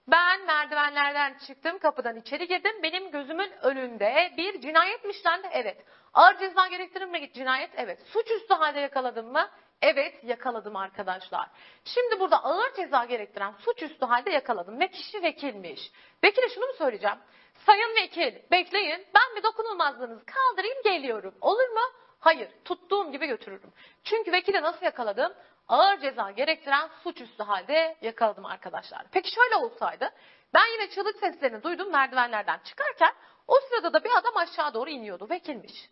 Ben 0.08 0.44
merdivenlerden 0.46 1.38
çıktım, 1.46 1.78
kapıdan 1.78 2.16
içeri 2.16 2.48
girdim. 2.48 2.82
Benim 2.82 3.10
gözümün 3.10 3.52
önünde 3.62 4.32
bir 4.36 4.60
cinayet 4.60 5.04
mi? 5.04 5.12
Evet. 5.52 5.84
Ağır 6.14 6.38
ceza 6.38 6.66
gerektirir 6.66 7.04
mi 7.04 7.32
cinayet? 7.32 7.70
Evet. 7.76 8.02
Suçüstü 8.06 8.54
halde 8.54 8.80
yakaladım 8.80 9.32
mı? 9.32 9.50
Evet 9.82 10.24
yakaladım 10.24 10.76
arkadaşlar. 10.76 11.48
Şimdi 11.84 12.20
burada 12.20 12.44
ağır 12.44 12.74
ceza 12.74 13.04
gerektiren 13.04 13.54
suçüstü 13.58 14.06
halde 14.06 14.30
yakaladım 14.30 14.80
ve 14.80 14.88
kişi 14.88 15.22
vekilmiş. 15.22 15.80
Vekile 16.24 16.48
şunu 16.48 16.66
mu 16.66 16.72
söyleyeceğim? 16.78 17.18
Sayın 17.66 17.94
vekil 17.96 18.50
bekleyin 18.50 19.06
ben 19.14 19.36
bir 19.36 19.42
dokunulmazlığınızı 19.42 20.24
kaldırayım 20.24 20.82
geliyorum. 20.84 21.34
Olur 21.40 21.68
mu? 21.68 21.80
Hayır 22.20 22.48
tuttuğum 22.64 23.12
gibi 23.12 23.26
götürürüm. 23.26 23.72
Çünkü 24.04 24.32
vekili 24.32 24.62
nasıl 24.62 24.84
yakaladım? 24.84 25.32
Ağır 25.68 26.00
ceza 26.00 26.30
gerektiren 26.30 26.88
suçüstü 27.04 27.42
halde 27.42 27.96
yakaladım 28.02 28.46
arkadaşlar. 28.46 29.06
Peki 29.12 29.30
şöyle 29.34 29.56
olsaydı 29.56 30.10
ben 30.54 30.72
yine 30.72 30.90
çığlık 30.90 31.16
seslerini 31.16 31.62
duydum 31.62 31.92
merdivenlerden 31.92 32.58
çıkarken 32.64 33.12
o 33.48 33.54
sırada 33.68 33.92
da 33.92 34.04
bir 34.04 34.10
adam 34.18 34.36
aşağı 34.36 34.74
doğru 34.74 34.90
iniyordu 34.90 35.26
vekilmiş. 35.30 35.88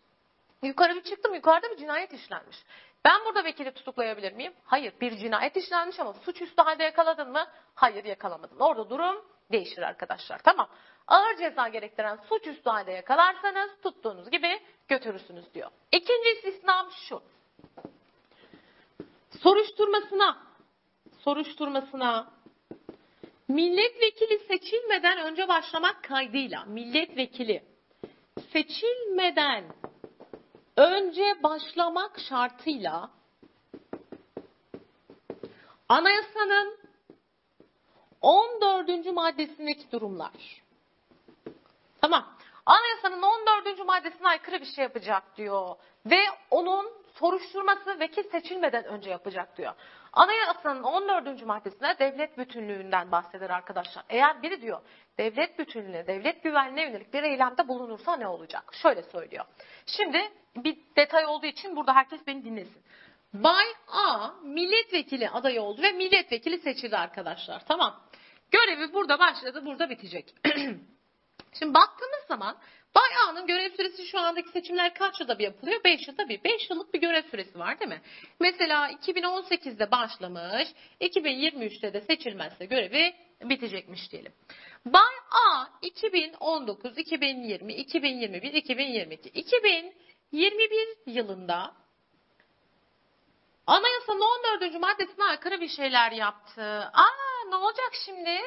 Yukarı 0.63 0.95
bir 0.95 1.03
çıktım 1.03 1.33
yukarıda 1.33 1.69
bir 1.69 1.77
cinayet 1.77 2.13
işlenmiş. 2.13 2.57
Ben 3.05 3.25
burada 3.25 3.43
vekili 3.43 3.71
tutuklayabilir 3.71 4.33
miyim? 4.33 4.53
Hayır. 4.63 4.93
Bir 5.01 5.17
cinayet 5.17 5.57
işlenmiş 5.57 5.99
ama 5.99 6.13
suçüstü 6.13 6.61
halde 6.61 6.83
yakaladın 6.83 7.31
mı? 7.31 7.47
Hayır 7.75 8.05
yakalamadın. 8.05 8.59
Orada 8.59 8.89
durum 8.89 9.25
değişir 9.51 9.81
arkadaşlar. 9.81 10.39
Tamam. 10.43 10.69
Ağır 11.07 11.37
ceza 11.37 11.67
gerektiren 11.67 12.19
suçüstü 12.29 12.69
halde 12.69 12.91
yakalarsanız 12.91 13.71
tuttuğunuz 13.83 14.29
gibi 14.29 14.59
götürürsünüz 14.87 15.53
diyor. 15.53 15.71
İkinci 15.91 16.29
istisnam 16.29 16.89
şu. 16.91 17.23
Soruşturmasına 19.43 20.37
soruşturmasına 21.19 22.31
milletvekili 23.47 24.39
seçilmeden 24.39 25.17
önce 25.17 25.47
başlamak 25.47 26.03
kaydıyla 26.03 26.65
milletvekili 26.65 27.63
seçilmeden 28.53 29.63
önce 30.77 31.43
başlamak 31.43 32.19
şartıyla 32.19 33.09
anayasanın 35.89 36.77
14. 38.21 39.05
maddesindeki 39.13 39.91
durumlar. 39.91 40.31
Tamam. 42.01 42.25
Anayasanın 42.65 43.21
14. 43.21 43.85
maddesine 43.85 44.27
aykırı 44.27 44.61
bir 44.61 44.65
şey 44.65 44.83
yapacak 44.83 45.37
diyor. 45.37 45.75
Ve 46.05 46.21
onun 46.49 46.91
soruşturması 47.13 47.99
vekil 47.99 48.23
seçilmeden 48.23 48.85
önce 48.85 49.09
yapacak 49.09 49.57
diyor. 49.57 49.73
Anayasanın 50.13 50.83
14. 50.83 51.45
maddesinde 51.45 51.95
devlet 51.99 52.37
bütünlüğünden 52.37 53.11
bahseder 53.11 53.49
arkadaşlar. 53.49 54.03
Eğer 54.09 54.41
biri 54.41 54.61
diyor 54.61 54.81
devlet 55.21 55.59
bütünlüğüne, 55.59 56.07
devlet 56.07 56.43
güvenliğine 56.43 56.81
yönelik 56.81 57.13
bir 57.13 57.23
eylemde 57.23 57.67
bulunursa 57.67 58.15
ne 58.15 58.27
olacak? 58.27 58.73
Şöyle 58.81 59.03
söylüyor. 59.03 59.45
Şimdi 59.85 60.31
bir 60.55 60.77
detay 60.95 61.25
olduğu 61.25 61.45
için 61.45 61.75
burada 61.75 61.95
herkes 61.95 62.27
beni 62.27 62.45
dinlesin. 62.45 62.81
Bay 63.33 63.65
A 63.87 64.29
milletvekili 64.43 65.29
adayı 65.29 65.61
oldu 65.61 65.81
ve 65.81 65.91
milletvekili 65.91 66.59
seçildi 66.59 66.97
arkadaşlar. 66.97 67.65
Tamam. 67.65 68.03
Görevi 68.51 68.93
burada 68.93 69.19
başladı, 69.19 69.65
burada 69.65 69.89
bitecek. 69.89 70.35
Şimdi 71.59 71.73
baktığımız 71.73 72.25
zaman 72.27 72.57
Bay 72.95 73.09
A'nın 73.27 73.47
görev 73.47 73.69
süresi 73.75 74.05
şu 74.05 74.19
andaki 74.19 74.49
seçimler 74.49 74.93
kaç 74.93 75.19
yılda 75.19 75.39
bir 75.39 75.43
yapılıyor? 75.43 75.83
5 75.83 76.07
yılda 76.07 76.29
bir. 76.29 76.43
5 76.43 76.69
yıllık 76.69 76.93
bir 76.93 77.01
görev 77.01 77.23
süresi 77.23 77.59
var 77.59 77.79
değil 77.79 77.91
mi? 77.91 78.01
Mesela 78.39 78.91
2018'de 78.91 79.91
başlamış, 79.91 80.67
2023'te 81.01 81.93
de 81.93 82.01
seçilmezse 82.01 82.65
görevi 82.65 83.13
bitecekmiş 83.49 84.11
diyelim. 84.11 84.33
Bay 84.85 85.13
A 85.31 85.67
2019, 85.81 86.97
2020, 86.97 87.73
2021, 87.73 88.53
2022, 88.53 89.29
2021 89.29 90.97
yılında 91.05 91.73
Anayasanın 93.67 94.21
14. 94.61 94.79
maddesine 94.79 95.25
aykırı 95.25 95.61
bir 95.61 95.69
şeyler 95.69 96.11
yaptı. 96.11 96.61
Aa 96.93 97.49
ne 97.49 97.55
olacak 97.55 97.91
şimdi? 98.05 98.41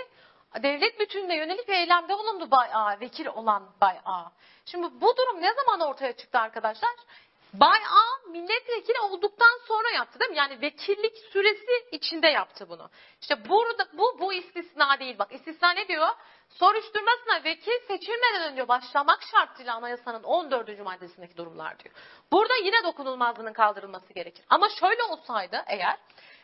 devlet 0.62 1.00
bütününe 1.00 1.36
yönelik 1.36 1.68
bir 1.68 1.72
eylemde 1.72 2.18
bulundu 2.18 2.50
Bay 2.50 2.68
A, 2.72 3.00
vekil 3.00 3.26
olan 3.26 3.70
Bay 3.80 3.96
A. 4.04 4.24
Şimdi 4.66 4.86
bu 5.00 5.16
durum 5.16 5.42
ne 5.42 5.54
zaman 5.54 5.80
ortaya 5.80 6.12
çıktı 6.16 6.38
arkadaşlar? 6.38 6.90
Bay 7.60 7.78
A 7.78 8.30
milletvekili 8.30 9.00
olduktan 9.00 9.60
sonra 9.68 9.90
yaptı 9.90 10.20
değil 10.20 10.30
mi? 10.30 10.36
Yani 10.36 10.60
vekillik 10.60 11.16
süresi 11.32 11.88
içinde 11.92 12.26
yaptı 12.26 12.68
bunu. 12.68 12.90
İşte 13.20 13.48
burada 13.48 13.88
bu 13.92 14.16
bu 14.20 14.32
istisna 14.32 14.98
değil. 15.00 15.18
Bak 15.18 15.32
istisna 15.32 15.70
ne 15.70 15.88
diyor? 15.88 16.08
Soruşturmasına 16.48 17.44
vekil 17.44 17.86
seçilmeden 17.88 18.52
önce 18.52 18.68
başlamak 18.68 19.22
şartıyla 19.22 19.74
anayasanın 19.74 20.22
14. 20.22 20.78
maddesindeki 20.78 21.36
durumlar 21.36 21.78
diyor. 21.78 21.94
Burada 22.32 22.56
yine 22.64 22.84
dokunulmazlığının 22.84 23.52
kaldırılması 23.52 24.12
gerekir. 24.12 24.44
Ama 24.48 24.68
şöyle 24.68 25.02
olsaydı 25.02 25.64
eğer 25.66 25.96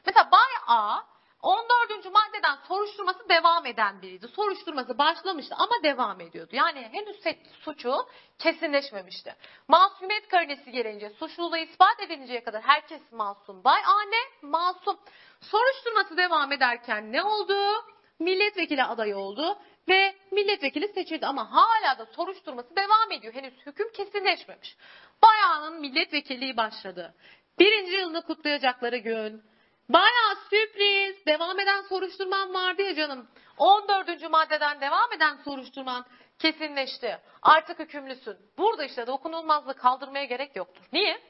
mesela 0.07 0.31
Bay 0.33 0.77
A 0.77 1.01
14. 1.43 2.05
maddeden 2.05 2.57
soruşturması 2.69 3.29
devam 3.29 3.67
eden 3.67 4.03
biriydi. 4.03 4.29
Soruşturması 4.29 4.99
başlamıştı 4.99 5.55
ama 5.59 5.83
devam 5.83 6.21
ediyordu. 6.21 6.51
Yani 6.53 6.89
henüz 6.93 7.17
suçu 7.61 7.95
kesinleşmemişti. 8.39 9.37
Masumiyet 9.69 10.29
karinesi 10.29 10.71
gelince 10.71 11.11
suçluluğu 11.11 11.57
ispat 11.57 12.01
edilinceye 12.01 12.45
kadar 12.45 12.63
herkes 12.63 13.03
masum. 13.13 13.65
Bay 13.65 13.81
A 13.87 14.03
ne? 14.03 14.49
Masum. 14.49 14.99
Soruşturması 15.41 16.17
devam 16.17 16.53
ederken 16.53 17.13
ne 17.13 17.23
oldu? 17.23 17.55
milletvekili 18.21 18.85
adayı 18.85 19.17
oldu 19.17 19.59
ve 19.89 20.15
milletvekili 20.31 20.89
seçildi 20.89 21.27
ama 21.27 21.53
hala 21.53 21.99
da 21.99 22.07
soruşturması 22.07 22.77
devam 22.77 23.13
ediyor. 23.13 23.35
Henüz 23.35 23.55
hüküm 23.67 23.93
kesinleşmemiş. 23.93 24.77
Bayağının 25.23 25.81
milletvekilliği 25.81 26.57
başladı. 26.57 27.15
Birinci 27.59 27.97
yılını 27.97 28.23
kutlayacakları 28.23 28.97
gün. 28.97 29.43
Bayağı 29.93 30.37
sürpriz. 30.51 31.27
Devam 31.27 31.61
eden 31.61 31.83
soruşturman 31.83 32.55
vardı 32.55 32.83
ya 32.83 32.95
canım. 32.95 33.29
14. 33.59 34.31
maddeden 34.31 34.81
devam 34.81 35.13
eden 35.13 35.37
soruşturman 35.45 36.07
kesinleşti. 36.39 37.19
Artık 37.43 37.79
hükümlüsün. 37.79 38.37
Burada 38.59 38.85
işte 38.85 39.07
dokunulmazlığı 39.07 39.75
kaldırmaya 39.75 40.25
gerek 40.25 40.57
yoktur. 40.57 40.85
Niye? 40.93 41.21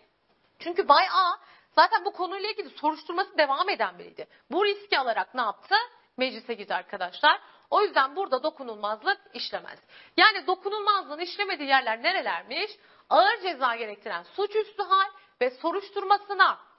Çünkü 0.58 0.88
Bay 0.88 1.04
A 1.12 1.38
zaten 1.74 2.04
bu 2.04 2.12
konuyla 2.12 2.50
ilgili 2.50 2.70
soruşturması 2.70 3.38
devam 3.38 3.68
eden 3.68 3.98
biriydi. 3.98 4.26
Bu 4.50 4.64
riski 4.64 4.98
alarak 4.98 5.34
ne 5.34 5.40
yaptı? 5.40 5.74
Meclise 6.16 6.54
gitti 6.54 6.74
arkadaşlar. 6.74 7.40
O 7.70 7.82
yüzden 7.82 8.16
burada 8.16 8.42
dokunulmazlık 8.42 9.20
işlemez. 9.34 9.78
Yani 10.16 10.46
dokunulmazlığın 10.46 11.18
işlemediği 11.18 11.68
yerler 11.68 12.02
nerelermiş? 12.02 12.70
Ağır 13.10 13.40
ceza 13.42 13.76
gerektiren 13.76 14.22
suçüstü 14.22 14.82
hal 14.82 15.08
ve 15.40 15.50
soruşturmasına 15.50 16.69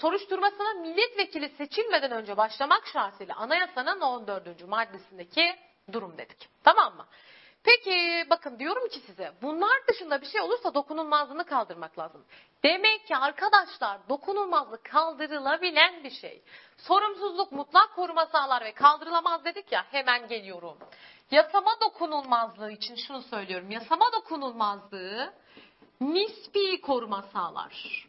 soruşturmasına 0.00 0.72
milletvekili 0.72 1.48
seçilmeden 1.48 2.10
önce 2.10 2.36
başlamak 2.36 2.86
şartıyla 2.86 3.34
anayasanın 3.36 4.00
14. 4.00 4.68
maddesindeki 4.68 5.56
durum 5.92 6.18
dedik. 6.18 6.48
Tamam 6.64 6.96
mı? 6.96 7.06
Peki 7.64 8.26
bakın 8.30 8.58
diyorum 8.58 8.88
ki 8.88 9.00
size 9.06 9.32
bunlar 9.42 9.86
dışında 9.88 10.20
bir 10.20 10.26
şey 10.26 10.40
olursa 10.40 10.74
dokunulmazlığını 10.74 11.44
kaldırmak 11.44 11.98
lazım. 11.98 12.24
Demek 12.64 13.06
ki 13.06 13.16
arkadaşlar 13.16 14.08
dokunulmazlık 14.08 14.84
kaldırılabilen 14.84 16.04
bir 16.04 16.10
şey. 16.10 16.42
Sorumsuzluk 16.76 17.52
mutlak 17.52 17.94
koruma 17.94 18.26
sağlar 18.26 18.64
ve 18.64 18.72
kaldırılamaz 18.72 19.44
dedik 19.44 19.72
ya 19.72 19.84
hemen 19.90 20.28
geliyorum. 20.28 20.78
Yasama 21.30 21.80
dokunulmazlığı 21.80 22.72
için 22.72 22.96
şunu 22.96 23.22
söylüyorum. 23.22 23.70
Yasama 23.70 24.12
dokunulmazlığı 24.12 25.32
nispi 26.00 26.80
koruma 26.80 27.22
sağlar. 27.22 28.06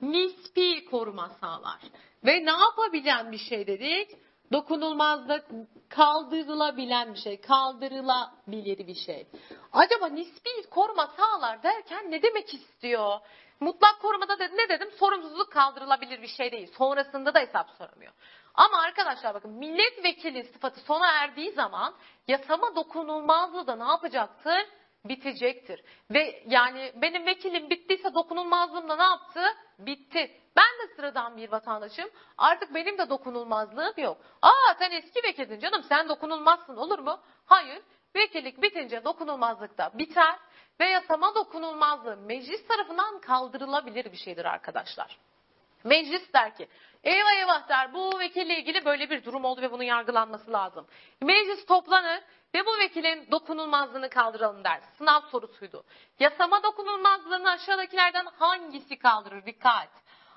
Nispi 0.00 0.84
koruma 0.84 1.28
sağlar. 1.28 1.80
Ve 2.24 2.44
ne 2.44 2.50
yapabilen 2.50 3.32
bir 3.32 3.38
şey 3.38 3.66
dedik? 3.66 4.10
Dokunulmazlık 4.52 5.44
kaldırılabilen 5.88 7.14
bir 7.14 7.18
şey, 7.18 7.40
kaldırılabilir 7.40 8.86
bir 8.86 8.94
şey. 8.94 9.26
Acaba 9.72 10.08
nispi 10.08 10.50
koruma 10.70 11.06
sağlar 11.06 11.62
derken 11.62 12.10
ne 12.10 12.22
demek 12.22 12.54
istiyor? 12.54 13.18
Mutlak 13.60 14.00
korumada 14.02 14.36
ne 14.36 14.68
dedim? 14.68 14.90
Sorumsuzluk 14.98 15.52
kaldırılabilir 15.52 16.22
bir 16.22 16.28
şey 16.28 16.52
değil. 16.52 16.72
Sonrasında 16.78 17.34
da 17.34 17.38
hesap 17.38 17.70
soramıyor. 17.78 18.12
Ama 18.54 18.78
arkadaşlar 18.78 19.34
bakın 19.34 19.50
milletvekili 19.50 20.44
sıfatı 20.44 20.80
sona 20.80 21.12
erdiği 21.12 21.52
zaman 21.52 21.94
yasama 22.28 22.76
dokunulmazlığı 22.76 23.66
da 23.66 23.76
ne 23.76 23.90
yapacaktır? 23.90 24.66
Bitecektir. 25.08 25.82
Ve 26.10 26.42
yani 26.46 26.92
benim 27.02 27.26
vekilim 27.26 27.70
bittiyse 27.70 28.14
dokunulmazlığım 28.14 28.88
da 28.88 28.96
ne 28.96 29.02
yaptı? 29.02 29.40
Bitti. 29.78 30.40
Ben 30.56 30.88
de 30.88 30.94
sıradan 30.96 31.36
bir 31.36 31.52
vatandaşım. 31.52 32.10
Artık 32.38 32.74
benim 32.74 32.98
de 32.98 33.10
dokunulmazlığım 33.10 33.94
yok. 33.96 34.18
Aa 34.42 34.74
sen 34.78 34.90
eski 34.90 35.22
vekildin 35.22 35.60
canım 35.60 35.82
sen 35.82 36.08
dokunulmazsın 36.08 36.76
olur 36.76 36.98
mu? 36.98 37.20
Hayır. 37.46 37.82
Vekillik 38.16 38.62
bitince 38.62 39.04
dokunulmazlık 39.04 39.78
da 39.78 39.90
biter 39.98 40.36
ve 40.80 40.86
yasama 40.86 41.34
dokunulmazlığı 41.34 42.16
meclis 42.16 42.66
tarafından 42.68 43.20
kaldırılabilir 43.20 44.12
bir 44.12 44.16
şeydir 44.16 44.44
arkadaşlar. 44.44 45.18
Meclis 45.86 46.32
der 46.32 46.56
ki 46.56 46.68
eyvah 47.04 47.32
eyvah 47.32 47.68
der 47.68 47.94
bu 47.94 48.18
vekille 48.18 48.58
ilgili 48.58 48.84
böyle 48.84 49.10
bir 49.10 49.24
durum 49.24 49.44
oldu 49.44 49.62
ve 49.62 49.72
bunun 49.72 49.82
yargılanması 49.82 50.52
lazım. 50.52 50.86
Meclis 51.22 51.66
toplanır 51.66 52.20
ve 52.54 52.66
bu 52.66 52.78
vekilin 52.78 53.30
dokunulmazlığını 53.30 54.10
kaldıralım 54.10 54.64
der. 54.64 54.80
Sınav 54.98 55.20
sorusuydu. 55.20 55.84
Yasama 56.20 56.62
dokunulmazlığını 56.62 57.50
aşağıdakilerden 57.50 58.26
hangisi 58.38 58.98
kaldırır? 58.98 59.46
Dikkat. 59.46 59.88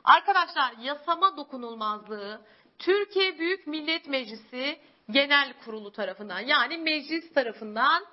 Arkadaşlar 0.04 0.74
yasama 0.82 1.38
dokunulmazlığı 1.38 2.42
Türkiye 2.80 3.40
Büyük 3.40 3.68
Millet 3.68 4.08
Meclisi 4.08 4.82
Genel 5.10 5.54
Kurulu 5.66 5.92
tarafından 5.92 6.40
yani 6.40 6.78
meclis 6.78 7.34
tarafından 7.34 8.06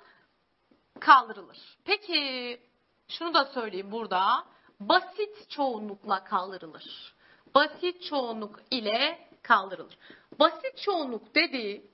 kaldırılır. 0.99 1.77
Peki 1.85 2.61
şunu 3.07 3.33
da 3.33 3.45
söyleyeyim 3.45 3.91
burada. 3.91 4.45
Basit 4.79 5.49
çoğunlukla 5.49 6.23
kaldırılır. 6.23 7.16
Basit 7.57 8.03
çoğunluk 8.09 8.59
ile 8.71 9.27
kaldırılır. 9.43 9.97
Basit 10.39 10.77
çoğunluk 10.77 11.35
dediği 11.35 11.91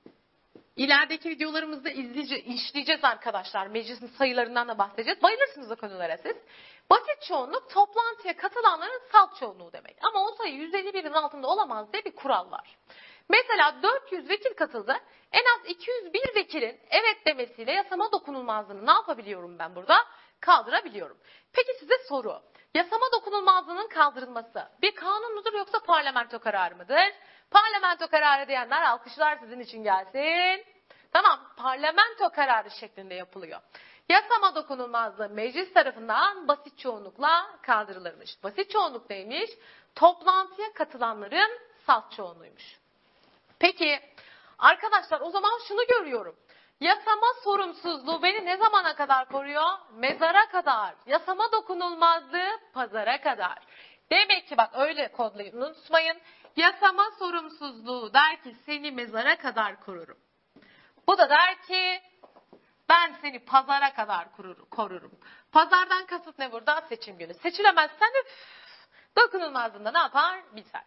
ilerideki 0.76 1.30
videolarımızda 1.30 1.89
izleyece, 1.89 2.39
işleyeceğiz 2.39 3.04
arkadaşlar. 3.04 3.67
Meclisin 3.67 4.08
sayılarından 4.08 4.67
da 4.67 4.78
bahsedeceğiz. 4.78 5.23
Bayılırsınız 5.23 5.71
o 5.71 5.76
konulara 5.76 6.17
siz. 6.17 6.36
Basit 6.89 7.21
çoğunluk 7.28 7.69
toplantıya 7.69 8.38
katılanların 8.38 9.02
salt 9.12 9.36
çoğunluğu 9.39 9.73
demek. 9.73 9.97
Ama 10.02 10.26
o 10.26 10.36
sayı 10.36 10.54
151'in 10.54 11.13
altında 11.13 11.47
olamaz 11.47 11.93
diye 11.93 12.06
bir 12.06 12.15
kural 12.15 12.52
var. 12.52 12.78
Mesela 13.30 13.84
400 13.84 14.30
vekil 14.30 14.54
katıldı. 14.54 14.95
En 15.32 15.43
az 15.43 15.69
201 15.69 16.36
vekilin 16.36 16.80
evet 16.89 17.26
demesiyle 17.26 17.71
yasama 17.71 18.12
dokunulmazlığını 18.12 18.86
ne 18.86 18.91
yapabiliyorum 18.91 19.60
ben 19.60 19.76
burada? 19.76 19.95
Kaldırabiliyorum. 20.39 21.17
Peki 21.54 21.73
size 21.80 21.97
soru. 22.10 22.41
Yasama 22.73 23.05
dokunulmazlığının 23.12 23.88
kaldırılması 23.88 24.69
bir 24.81 24.95
kanun 24.95 25.36
mudur 25.36 25.53
yoksa 25.53 25.79
parlamento 25.79 26.39
kararı 26.39 26.75
mıdır? 26.75 27.13
Parlamento 27.51 28.07
kararı 28.07 28.47
diyenler 28.47 28.81
alkışlar 28.81 29.38
sizin 29.38 29.59
için 29.59 29.83
gelsin. 29.83 30.65
Tamam 31.12 31.39
parlamento 31.57 32.29
kararı 32.29 32.71
şeklinde 32.71 33.13
yapılıyor. 33.13 33.62
Yasama 34.09 34.55
dokunulmazlığı 34.55 35.29
meclis 35.29 35.73
tarafından 35.73 36.47
basit 36.47 36.79
çoğunlukla 36.79 37.59
kaldırılırmış. 37.62 38.43
Basit 38.43 38.71
çoğunluk 38.71 39.09
neymiş? 39.09 39.49
Toplantıya 39.95 40.73
katılanların 40.73 41.59
salt 41.86 42.12
çoğunluğuymuş. 42.12 42.79
Peki 43.59 43.99
arkadaşlar 44.59 45.21
o 45.21 45.29
zaman 45.29 45.59
şunu 45.67 45.88
görüyorum. 45.88 46.36
Yasama 46.83 47.27
sorumsuzluğu 47.43 48.23
beni 48.23 48.45
ne 48.45 48.57
zamana 48.57 48.95
kadar 48.95 49.27
koruyor? 49.27 49.69
Mezara 49.93 50.49
kadar. 50.49 50.95
Yasama 51.05 51.51
dokunulmazlığı 51.51 52.59
pazara 52.73 53.21
kadar. 53.21 53.59
Demek 54.11 54.47
ki 54.47 54.57
bak 54.57 54.69
öyle 54.73 55.11
kodlayın 55.11 55.57
unutmayın. 55.61 56.21
Yasama 56.55 57.11
sorumsuzluğu 57.19 58.13
der 58.13 58.41
ki 58.43 58.55
seni 58.65 58.91
mezara 58.91 59.35
kadar 59.35 59.79
korurum. 59.79 60.17
Bu 61.07 61.17
da 61.17 61.29
der 61.29 61.61
ki 61.61 62.01
ben 62.89 63.15
seni 63.21 63.39
pazara 63.39 63.93
kadar 63.93 64.27
korurum. 64.69 65.11
Pazardan 65.51 66.05
kasıt 66.05 66.39
ne 66.39 66.51
burada? 66.51 66.81
Seçim 66.81 67.17
günü. 67.17 67.33
Seçilemezsen 67.33 68.09
de 68.13 68.23
dokunulmazlığında 69.17 69.91
ne 69.91 69.99
yapar? 69.99 70.39
Biter. 70.55 70.83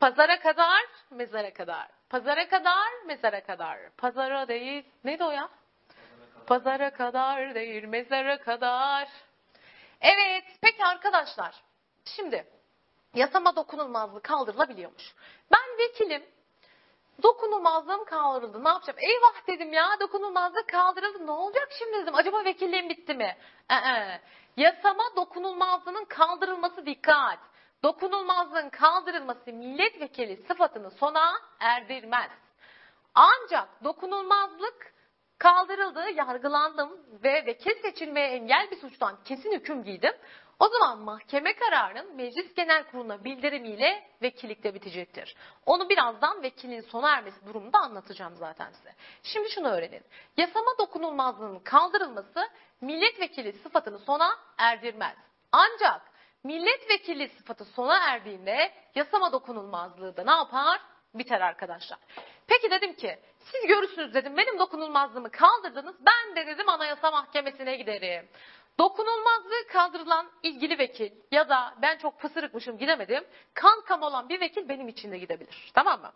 Pazara 0.00 0.40
kadar, 0.40 0.84
mezara 1.10 1.52
kadar. 1.52 1.97
Pazara 2.10 2.48
kadar, 2.48 2.92
mezara 3.06 3.40
kadar. 3.40 3.78
Pazara 3.96 4.48
değil. 4.48 4.84
Neydi 5.04 5.24
o 5.24 5.30
ya? 5.30 5.48
Pazara 6.46 6.90
kadar 6.90 7.54
değil, 7.54 7.84
mezara 7.84 8.40
kadar. 8.40 9.08
Evet, 10.00 10.44
peki 10.60 10.84
arkadaşlar. 10.84 11.54
Şimdi 12.04 12.46
yasama 13.14 13.56
dokunulmazlığı 13.56 14.22
kaldırılabiliyormuş. 14.22 15.14
Ben 15.52 15.78
vekilim. 15.78 16.22
Dokunulmazlığım 17.22 18.04
kaldırıldı. 18.04 18.64
Ne 18.64 18.68
yapacağım? 18.68 18.98
Eyvah 18.98 19.46
dedim 19.46 19.72
ya 19.72 20.00
dokunulmazlık 20.00 20.68
kaldırıldı. 20.68 21.26
Ne 21.26 21.30
olacak 21.30 21.68
şimdi 21.78 22.02
dedim. 22.02 22.14
Acaba 22.14 22.44
vekilliğim 22.44 22.88
bitti 22.88 23.14
mi? 23.14 23.36
Ee, 23.70 24.20
yasama 24.56 25.04
dokunulmazlığının 25.16 26.04
kaldırılması 26.04 26.86
dikkat 26.86 27.38
dokunulmazlığın 27.82 28.68
kaldırılması 28.68 29.52
milletvekili 29.52 30.36
sıfatını 30.36 30.90
sona 30.90 31.32
erdirmez. 31.60 32.30
Ancak 33.14 33.84
dokunulmazlık 33.84 34.94
kaldırıldı, 35.38 36.10
yargılandım 36.10 37.00
ve 37.24 37.46
vekil 37.46 37.82
seçilmeye 37.82 38.28
engel 38.28 38.70
bir 38.70 38.80
suçtan 38.80 39.18
kesin 39.24 39.52
hüküm 39.52 39.84
giydim. 39.84 40.12
O 40.60 40.68
zaman 40.68 40.98
mahkeme 40.98 41.56
kararının 41.56 42.16
meclis 42.16 42.54
genel 42.54 42.84
kuruluna 42.84 43.24
bildirimiyle 43.24 44.08
vekillikte 44.22 44.74
bitecektir. 44.74 45.36
Onu 45.66 45.88
birazdan 45.88 46.42
vekilin 46.42 46.80
sona 46.80 47.10
ermesi 47.10 47.46
durumunda 47.46 47.78
anlatacağım 47.78 48.36
zaten 48.36 48.72
size. 48.72 48.94
Şimdi 49.22 49.50
şunu 49.50 49.68
öğrenin. 49.68 50.02
Yasama 50.36 50.70
dokunulmazlığının 50.78 51.58
kaldırılması 51.58 52.48
milletvekili 52.80 53.52
sıfatını 53.52 53.98
sona 53.98 54.38
erdirmez. 54.58 55.16
Ancak 55.52 56.02
milletvekili 56.44 57.28
sıfatı 57.28 57.64
sona 57.64 57.98
erdiğinde 57.98 58.72
yasama 58.94 59.32
dokunulmazlığı 59.32 60.16
da 60.16 60.24
ne 60.24 60.30
yapar? 60.30 60.80
Biter 61.14 61.40
arkadaşlar. 61.40 61.98
Peki 62.46 62.70
dedim 62.70 62.94
ki 62.94 63.18
siz 63.38 63.66
görürsünüz 63.66 64.14
dedim 64.14 64.36
benim 64.36 64.58
dokunulmazlığımı 64.58 65.30
kaldırdınız 65.30 65.96
ben 66.00 66.36
de 66.36 66.46
dedim 66.46 66.68
anayasa 66.68 67.10
mahkemesine 67.10 67.76
giderim. 67.76 68.28
Dokunulmazlığı 68.78 69.66
kaldırılan 69.72 70.30
ilgili 70.42 70.78
vekil 70.78 71.12
ya 71.30 71.48
da 71.48 71.74
ben 71.82 71.98
çok 71.98 72.20
pısırıkmışım 72.20 72.78
gidemedim. 72.78 73.24
Kankam 73.54 74.02
olan 74.02 74.28
bir 74.28 74.40
vekil 74.40 74.68
benim 74.68 74.88
için 74.88 75.12
de 75.12 75.18
gidebilir. 75.18 75.70
Tamam 75.74 76.00
mı? 76.00 76.12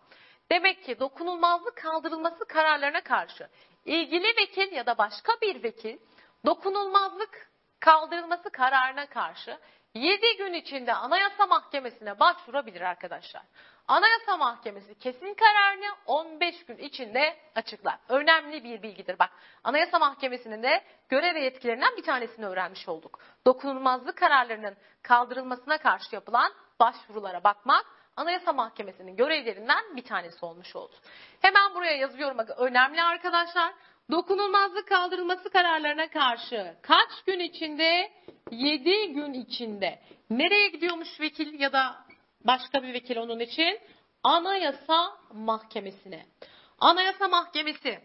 Demek 0.51 0.85
ki 0.85 1.01
dokunulmazlık 1.01 1.77
kaldırılması 1.77 2.45
kararlarına 2.45 3.01
karşı 3.01 3.49
ilgili 3.85 4.27
vekil 4.27 4.73
ya 4.73 4.87
da 4.87 4.99
başka 4.99 5.33
bir 5.43 5.63
vekil 5.63 5.99
dokunulmazlık 6.47 7.51
kaldırılması 7.81 8.51
kararına 8.51 9.07
karşı 9.07 9.59
7 9.95 10.37
gün 10.37 10.53
içinde 10.53 10.95
Anayasa 10.95 11.47
Mahkemesi'ne 11.47 12.21
başvurabilir 12.21 12.81
arkadaşlar. 12.81 13.43
Anayasa 13.89 14.37
Mahkemesi 14.37 14.99
kesin 14.99 15.35
kararını 15.35 15.97
15 16.07 16.65
gün 16.65 16.79
içinde 16.79 17.37
açıklar. 17.55 17.99
Önemli 18.09 18.65
bir 18.65 18.83
bilgidir. 18.83 19.19
Bak 19.19 19.31
Anayasa 19.65 19.99
Mahkemesi'nin 19.99 20.63
de 20.63 20.85
görev 21.09 21.35
ve 21.35 21.41
yetkilerinden 21.41 21.97
bir 21.97 22.03
tanesini 22.03 22.47
öğrenmiş 22.47 22.89
olduk. 22.89 23.19
Dokunulmazlık 23.47 24.17
kararlarının 24.17 24.77
kaldırılmasına 25.03 25.79
karşı 25.79 26.15
yapılan 26.15 26.53
başvurulara 26.81 27.45
bakmak 27.45 27.87
Anayasa 28.17 28.53
Mahkemesi'nin 28.53 29.17
görevlerinden 29.17 29.97
bir 29.97 30.05
tanesi 30.05 30.47
olmuş 30.47 30.77
oldu. 30.77 30.95
Hemen 31.41 31.75
buraya 31.75 31.97
yazıyorum. 31.97 32.39
Önemli 32.57 33.03
arkadaşlar. 33.03 33.75
Dokunulmazlık 34.13 34.89
kaldırılması 34.89 35.51
kararlarına 35.51 36.11
karşı 36.11 36.77
kaç 36.83 37.23
gün 37.27 37.41
içinde? 37.41 38.13
7 38.51 39.13
gün 39.13 39.33
içinde. 39.33 40.01
Nereye 40.31 40.69
gidiyormuş 40.69 41.21
vekil 41.21 41.61
ya 41.61 41.73
da 41.73 41.97
başka 42.45 42.83
bir 42.83 42.95
vekil 42.95 43.17
onun 43.17 43.41
için? 43.41 43.81
Anayasa 44.23 45.17
Mahkemesi'ne. 45.33 46.27
Anayasa 46.79 47.29
Mahkemesi 47.29 47.99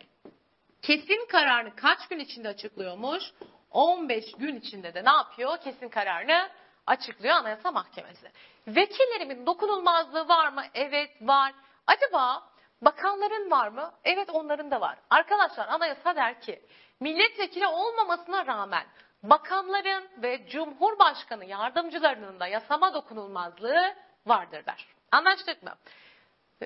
kesin 0.82 1.28
kararını 1.28 1.76
kaç 1.76 2.08
gün 2.08 2.20
içinde 2.20 2.48
açıklıyormuş? 2.48 3.24
15 3.72 4.32
gün 4.32 4.56
içinde 4.56 4.94
de 4.94 5.06
ne 5.06 5.12
yapıyor? 5.12 5.58
Kesin 5.58 5.90
kararını 5.90 6.50
açıklıyor 6.86 7.36
Anayasa 7.36 7.72
Mahkemesi. 7.72 8.32
Vekillerimin 8.68 9.46
dokunulmazlığı 9.46 10.28
var 10.28 10.50
mı? 10.50 10.64
Evet 10.74 11.12
var. 11.22 11.54
Acaba 11.88 12.44
bakanların 12.82 13.52
var 13.52 13.68
mı? 13.68 13.92
Evet 14.04 14.30
onların 14.30 14.72
da 14.72 14.82
var. 14.82 14.98
Arkadaşlar 15.10 15.68
anayasa 15.68 16.16
der 16.16 16.42
ki 16.42 16.62
milletvekili 17.00 17.68
olmamasına 17.68 18.46
rağmen 18.46 18.86
bakanların 19.24 20.10
ve 20.18 20.50
cumhurbaşkanı 20.50 21.46
yardımcılarının 21.46 22.40
da 22.40 22.48
yasama 22.48 22.94
dokunulmazlığı 22.94 23.96
vardır 24.26 24.66
der. 24.66 24.88
Anlaştık 25.12 25.64
mı? 25.64 25.76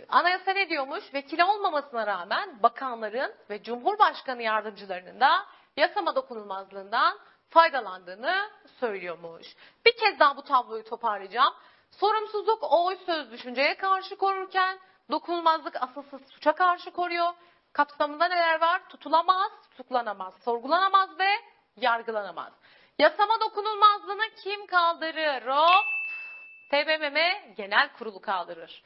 Anayasa 0.09 0.51
ne 0.51 0.69
diyormuş? 0.69 1.13
Vekili 1.13 1.43
olmamasına 1.43 2.07
rağmen 2.07 2.63
bakanların 2.63 3.33
ve 3.49 3.63
cumhurbaşkanı 3.63 4.41
yardımcılarının 4.41 5.19
da 5.19 5.45
yasama 5.77 6.15
dokunulmazlığından 6.15 7.19
faydalandığını 7.49 8.49
söylüyormuş. 8.79 9.47
Bir 9.85 9.97
kez 9.97 10.19
daha 10.19 10.37
bu 10.37 10.41
tabloyu 10.41 10.83
toparlayacağım. 10.83 11.53
Sorumsuzluk 11.91 12.63
oy 12.71 12.97
söz 13.05 13.31
düşünceye 13.31 13.77
karşı 13.77 14.15
korurken 14.15 14.79
dokunulmazlık 15.11 15.83
asılsız 15.83 16.21
suça 16.29 16.51
karşı 16.51 16.91
koruyor. 16.91 17.33
Kapsamında 17.73 18.27
neler 18.27 18.61
var? 18.61 18.81
Tutulamaz, 18.89 19.51
tutuklanamaz, 19.69 20.33
sorgulanamaz 20.43 21.19
ve 21.19 21.29
yargılanamaz. 21.75 22.53
Yasama 22.99 23.39
dokunulmazlığını 23.39 24.29
kim 24.43 24.65
kaldırır? 24.65 25.47
Hop! 25.47 25.85
TBMM 26.71 27.17
Genel 27.55 27.89
Kurulu 27.97 28.21
kaldırır. 28.21 28.83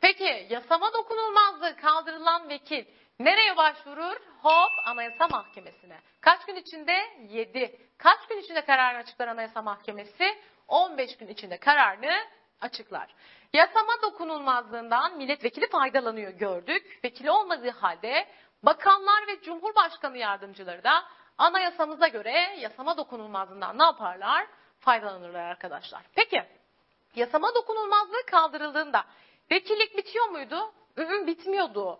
Peki 0.00 0.46
yasama 0.50 0.92
dokunulmazlığı 0.92 1.76
kaldırılan 1.76 2.48
vekil 2.48 2.84
nereye 3.18 3.56
başvurur? 3.56 4.16
Hop 4.42 4.72
Anayasa 4.84 5.28
Mahkemesi'ne. 5.28 5.98
Kaç 6.20 6.44
gün 6.44 6.56
içinde? 6.56 6.92
7. 7.28 7.80
Kaç 7.98 8.26
gün 8.28 8.38
içinde 8.38 8.64
kararını 8.64 8.98
açıklar 8.98 9.28
Anayasa 9.28 9.62
Mahkemesi? 9.62 10.38
15 10.68 11.16
gün 11.16 11.28
içinde 11.28 11.58
kararını 11.58 12.24
açıklar. 12.60 13.14
Yasama 13.52 13.92
dokunulmazlığından 14.02 15.16
milletvekili 15.16 15.68
faydalanıyor 15.68 16.32
gördük. 16.32 17.00
Vekili 17.04 17.30
olmadığı 17.30 17.70
halde 17.70 18.28
bakanlar 18.62 19.26
ve 19.26 19.42
cumhurbaşkanı 19.42 20.18
yardımcıları 20.18 20.84
da 20.84 21.04
anayasamıza 21.38 22.08
göre 22.08 22.56
yasama 22.58 22.96
dokunulmazlığından 22.96 23.78
ne 23.78 23.84
yaparlar? 23.84 24.46
Faydalanırlar 24.80 25.40
arkadaşlar. 25.40 26.02
Peki 26.14 26.42
yasama 27.14 27.54
dokunulmazlığı 27.54 28.26
kaldırıldığında 28.26 29.04
vekillik 29.50 29.96
bitiyor 29.96 30.28
muydu? 30.28 30.72
Hı 30.96 31.26
bitmiyordu. 31.26 31.98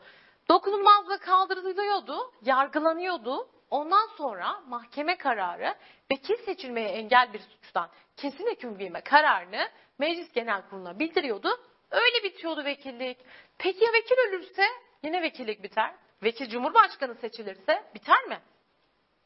Dokunulmazlığı 0.49 1.19
kaldırılıyordu, 1.19 2.33
yargılanıyordu. 2.43 3.49
Ondan 3.71 4.07
sonra 4.07 4.61
mahkeme 4.67 5.17
kararı 5.17 5.75
vekil 6.13 6.37
seçilmeye 6.37 6.89
engel 6.89 7.33
bir 7.33 7.41
suçtan 7.41 7.89
kesin 8.17 8.47
hüküm 8.51 8.79
giyme 8.79 9.01
kararını 9.01 9.69
Meclis 9.99 10.33
Genel 10.33 10.63
Kurulu'na 10.63 10.99
bildiriyordu. 10.99 11.61
Öyle 11.91 12.23
bitiyordu 12.23 12.65
vekillik. 12.65 13.19
Peki 13.59 13.85
ya 13.85 13.93
vekil 13.93 14.17
ölürse 14.29 14.65
yine 15.03 15.23
vekillik 15.23 15.63
biter. 15.63 15.95
Vekil 16.23 16.49
Cumhurbaşkanı 16.49 17.15
seçilirse 17.15 17.85
biter 17.95 18.25
mi? 18.25 18.41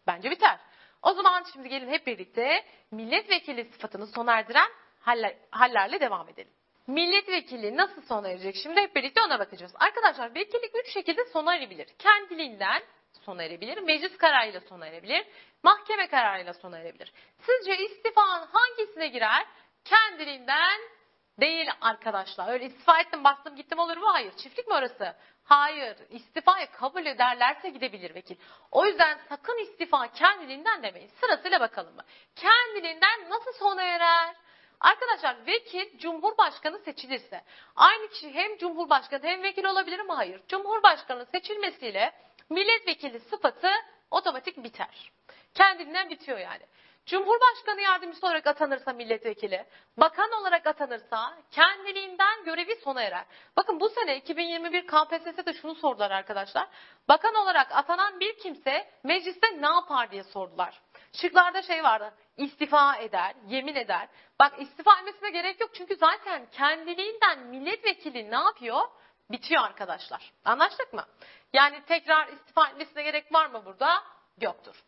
Bence 0.06 0.30
biter. 0.30 0.58
O 1.02 1.12
zaman 1.12 1.44
şimdi 1.52 1.68
gelin 1.68 1.88
hep 1.90 2.06
birlikte 2.06 2.64
milletvekili 2.90 3.64
sıfatını 3.64 4.06
sona 4.06 4.38
erdiren 4.38 4.70
haller, 5.00 5.36
hallerle 5.50 6.00
devam 6.00 6.28
edelim. 6.28 6.52
Milletvekili 6.86 7.76
nasıl 7.76 8.02
sona 8.02 8.28
erecek? 8.28 8.56
Şimdi 8.62 8.80
hep 8.80 8.96
birlikte 8.96 9.22
ona 9.22 9.38
bakacağız. 9.38 9.72
Arkadaşlar 9.74 10.34
vekillik 10.34 10.70
üç 10.74 10.92
şekilde 10.92 11.24
sona 11.24 11.56
erebilir. 11.56 11.88
Kendiliğinden 11.98 12.82
sona 13.12 13.42
erebilir, 13.42 13.78
meclis 13.78 14.16
kararıyla 14.16 14.60
sona 14.60 14.86
erebilir, 14.86 15.26
mahkeme 15.62 16.06
kararıyla 16.06 16.54
sona 16.54 16.78
erebilir. 16.78 17.12
Sizce 17.38 17.84
istifanın 17.84 18.46
hangisine 18.46 19.08
girer? 19.08 19.46
Kendiliğinden 19.84 20.80
değil 21.40 21.70
arkadaşlar. 21.80 22.52
Öyle 22.52 22.64
istifa 22.64 23.00
ettim 23.00 23.24
bastım 23.24 23.56
gittim 23.56 23.78
olur 23.78 23.96
mu? 23.96 24.12
Hayır. 24.12 24.32
Çiftlik 24.36 24.68
mi 24.68 24.74
orası? 24.74 25.16
Hayır. 25.44 25.96
İstifayı 26.10 26.66
kabul 26.66 27.06
ederlerse 27.06 27.68
gidebilir 27.68 28.14
vekil. 28.14 28.36
O 28.70 28.86
yüzden 28.86 29.18
sakın 29.28 29.58
istifa 29.58 30.12
kendiliğinden 30.12 30.82
demeyin. 30.82 31.10
Sırasıyla 31.20 31.60
bakalım 31.60 31.94
mı? 31.94 32.02
Kendiliğinden 32.36 33.30
nasıl 33.30 33.52
sona 33.52 33.82
erer? 33.82 34.34
Arkadaşlar 34.80 35.46
vekil 35.46 35.98
Cumhurbaşkanı 35.98 36.78
seçilirse 36.78 37.44
aynı 37.76 38.08
kişi 38.08 38.34
hem 38.34 38.56
Cumhurbaşkanı 38.58 39.22
hem 39.22 39.42
vekil 39.42 39.64
olabilir 39.64 40.00
mi? 40.00 40.12
Hayır. 40.12 40.40
Cumhurbaşkanı 40.48 41.26
seçilmesiyle 41.26 42.12
milletvekili 42.50 43.20
sıfatı 43.20 43.70
otomatik 44.10 44.64
biter. 44.64 45.12
Kendinden 45.54 46.10
bitiyor 46.10 46.38
yani. 46.38 46.66
Cumhurbaşkanı 47.06 47.80
yardımcısı 47.80 48.26
olarak 48.26 48.46
atanırsa 48.46 48.92
milletvekili, 48.92 49.66
bakan 49.96 50.32
olarak 50.32 50.66
atanırsa 50.66 51.38
kendiliğinden 51.50 52.44
görevi 52.44 52.76
sona 52.76 53.02
erer. 53.02 53.24
Bakın 53.56 53.80
bu 53.80 53.88
sene 53.88 54.16
2021 54.16 54.86
KPSS'de 54.86 55.52
şunu 55.52 55.74
sordular 55.74 56.10
arkadaşlar. 56.10 56.68
Bakan 57.08 57.34
olarak 57.34 57.72
atanan 57.72 58.20
bir 58.20 58.38
kimse 58.38 58.90
mecliste 59.04 59.62
ne 59.62 59.66
yapar 59.66 60.10
diye 60.10 60.24
sordular. 60.24 60.80
Şıklarda 61.12 61.62
şey 61.62 61.84
vardı. 61.84 62.14
istifa 62.36 62.96
eder, 62.96 63.34
yemin 63.48 63.74
eder. 63.74 64.08
Bak 64.38 64.52
istifa 64.58 64.98
etmesine 64.98 65.30
gerek 65.30 65.60
yok 65.60 65.70
çünkü 65.74 65.96
zaten 65.96 66.46
kendiliğinden 66.52 67.38
milletvekili 67.38 68.30
ne 68.30 68.36
yapıyor? 68.36 68.80
Bitiyor 69.30 69.62
arkadaşlar. 69.62 70.32
Anlaştık 70.44 70.92
mı? 70.92 71.04
Yani 71.52 71.82
tekrar 71.86 72.28
istifa 72.28 72.68
etmesine 72.68 73.02
gerek 73.02 73.34
var 73.34 73.46
mı 73.46 73.64
burada? 73.64 74.02
Yoktur 74.40 74.84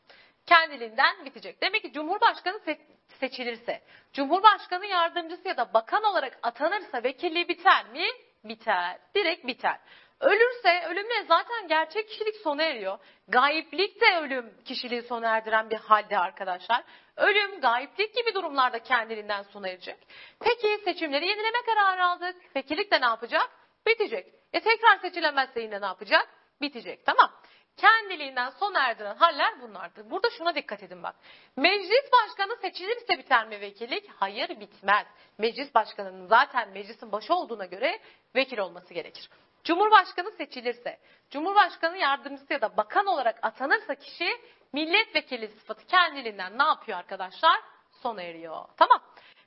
kendiliğinden 0.46 1.24
bitecek. 1.24 1.62
Demek 1.62 1.82
ki 1.82 1.92
Cumhurbaşkanı 1.92 2.60
seçilirse, 3.08 3.82
Cumhurbaşkanı 4.12 4.86
yardımcısı 4.86 5.48
ya 5.48 5.56
da 5.56 5.74
bakan 5.74 6.04
olarak 6.04 6.38
atanırsa 6.42 7.02
vekilliği 7.02 7.48
biter 7.48 7.86
mi? 7.86 8.06
Biter. 8.44 8.98
Direkt 9.14 9.46
biter. 9.46 9.78
Ölürse 10.20 10.86
ölümle 10.88 11.22
zaten 11.28 11.68
gerçek 11.68 12.08
kişilik 12.08 12.36
sona 12.36 12.62
eriyor. 12.62 12.98
Gayiplik 13.28 14.00
de 14.00 14.18
ölüm 14.20 14.54
kişiliği 14.64 15.02
sona 15.02 15.28
erdiren 15.28 15.70
bir 15.70 15.76
halde 15.76 16.18
arkadaşlar. 16.18 16.84
Ölüm, 17.16 17.60
gayiplik 17.60 18.14
gibi 18.14 18.34
durumlarda 18.34 18.78
kendiliğinden 18.78 19.42
sona 19.42 19.68
erecek. 19.68 19.96
Peki 20.40 20.78
seçimleri 20.84 21.26
yenileme 21.26 21.62
kararı 21.66 22.04
aldık. 22.04 22.36
Vekillik 22.56 22.92
de 22.92 23.00
ne 23.00 23.04
yapacak? 23.04 23.50
Bitecek. 23.86 24.26
E 24.52 24.60
tekrar 24.60 24.98
seçilemezse 24.98 25.60
yine 25.60 25.80
ne 25.80 25.86
yapacak? 25.86 26.28
Bitecek. 26.60 27.06
Tamam 27.06 27.30
kendiliğinden 27.76 28.50
sona 28.50 28.88
erdiren 28.88 29.16
haller 29.16 29.60
bunlardır. 29.60 30.10
Burada 30.10 30.30
şuna 30.30 30.54
dikkat 30.54 30.82
edin 30.82 31.02
bak. 31.02 31.16
Meclis 31.56 32.12
başkanı 32.12 32.56
seçilirse 32.56 33.18
biter 33.18 33.48
mi 33.48 33.60
vekillik? 33.60 34.10
Hayır 34.16 34.60
bitmez. 34.60 35.06
Meclis 35.38 35.74
başkanının 35.74 36.26
zaten 36.26 36.68
meclisin 36.68 37.12
başı 37.12 37.34
olduğuna 37.34 37.66
göre 37.66 38.00
vekil 38.34 38.58
olması 38.58 38.94
gerekir. 38.94 39.28
Cumhurbaşkanı 39.64 40.30
seçilirse, 40.30 40.98
Cumhurbaşkanı 41.30 41.98
yardımcısı 41.98 42.52
ya 42.52 42.60
da 42.60 42.76
bakan 42.76 43.06
olarak 43.06 43.38
atanırsa 43.42 43.94
kişi 43.94 44.40
milletvekili 44.72 45.48
sıfatı 45.48 45.86
kendiliğinden 45.86 46.58
ne 46.58 46.62
yapıyor 46.62 46.98
arkadaşlar? 46.98 47.60
Sona 48.02 48.22
eriyor. 48.22 48.64
Tamam. 48.76 49.02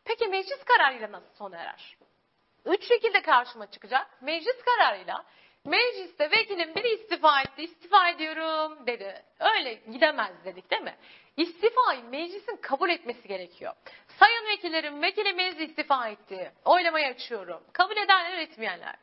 Peki 0.06 0.28
meclis 0.28 0.64
kararıyla 0.64 1.12
nasıl 1.12 1.36
sona 1.36 1.58
erer? 1.58 1.98
Üç 2.66 2.88
şekilde 2.88 3.22
karşıma 3.22 3.72
çıkacak. 3.72 4.22
Meclis 4.22 4.64
kararıyla 4.66 5.26
Mecliste 5.66 6.32
vekilin 6.32 6.76
biri 6.76 6.88
istifa 6.88 7.42
etti, 7.42 7.64
istifa 7.64 8.10
ediyorum 8.10 8.88
dedi. 8.88 9.24
Öyle 9.40 9.74
gidemez 9.74 10.46
dedik 10.46 10.72
değil 10.72 10.82
mi? 10.82 10.96
İstifayı 11.38 12.04
meclisin 12.04 12.58
kabul 12.62 12.90
etmesi 12.90 13.28
gerekiyor. 13.28 13.74
Sayın 14.08 14.48
vekillerim, 14.48 15.02
vekili 15.02 15.34
meclis 15.34 15.70
istifa 15.70 16.08
etti. 16.08 16.52
Oylamayı 16.66 17.08
açıyorum. 17.08 17.64
Kabul 17.74 17.98
edenler, 17.98 18.38
etmeyenler. 18.38 18.96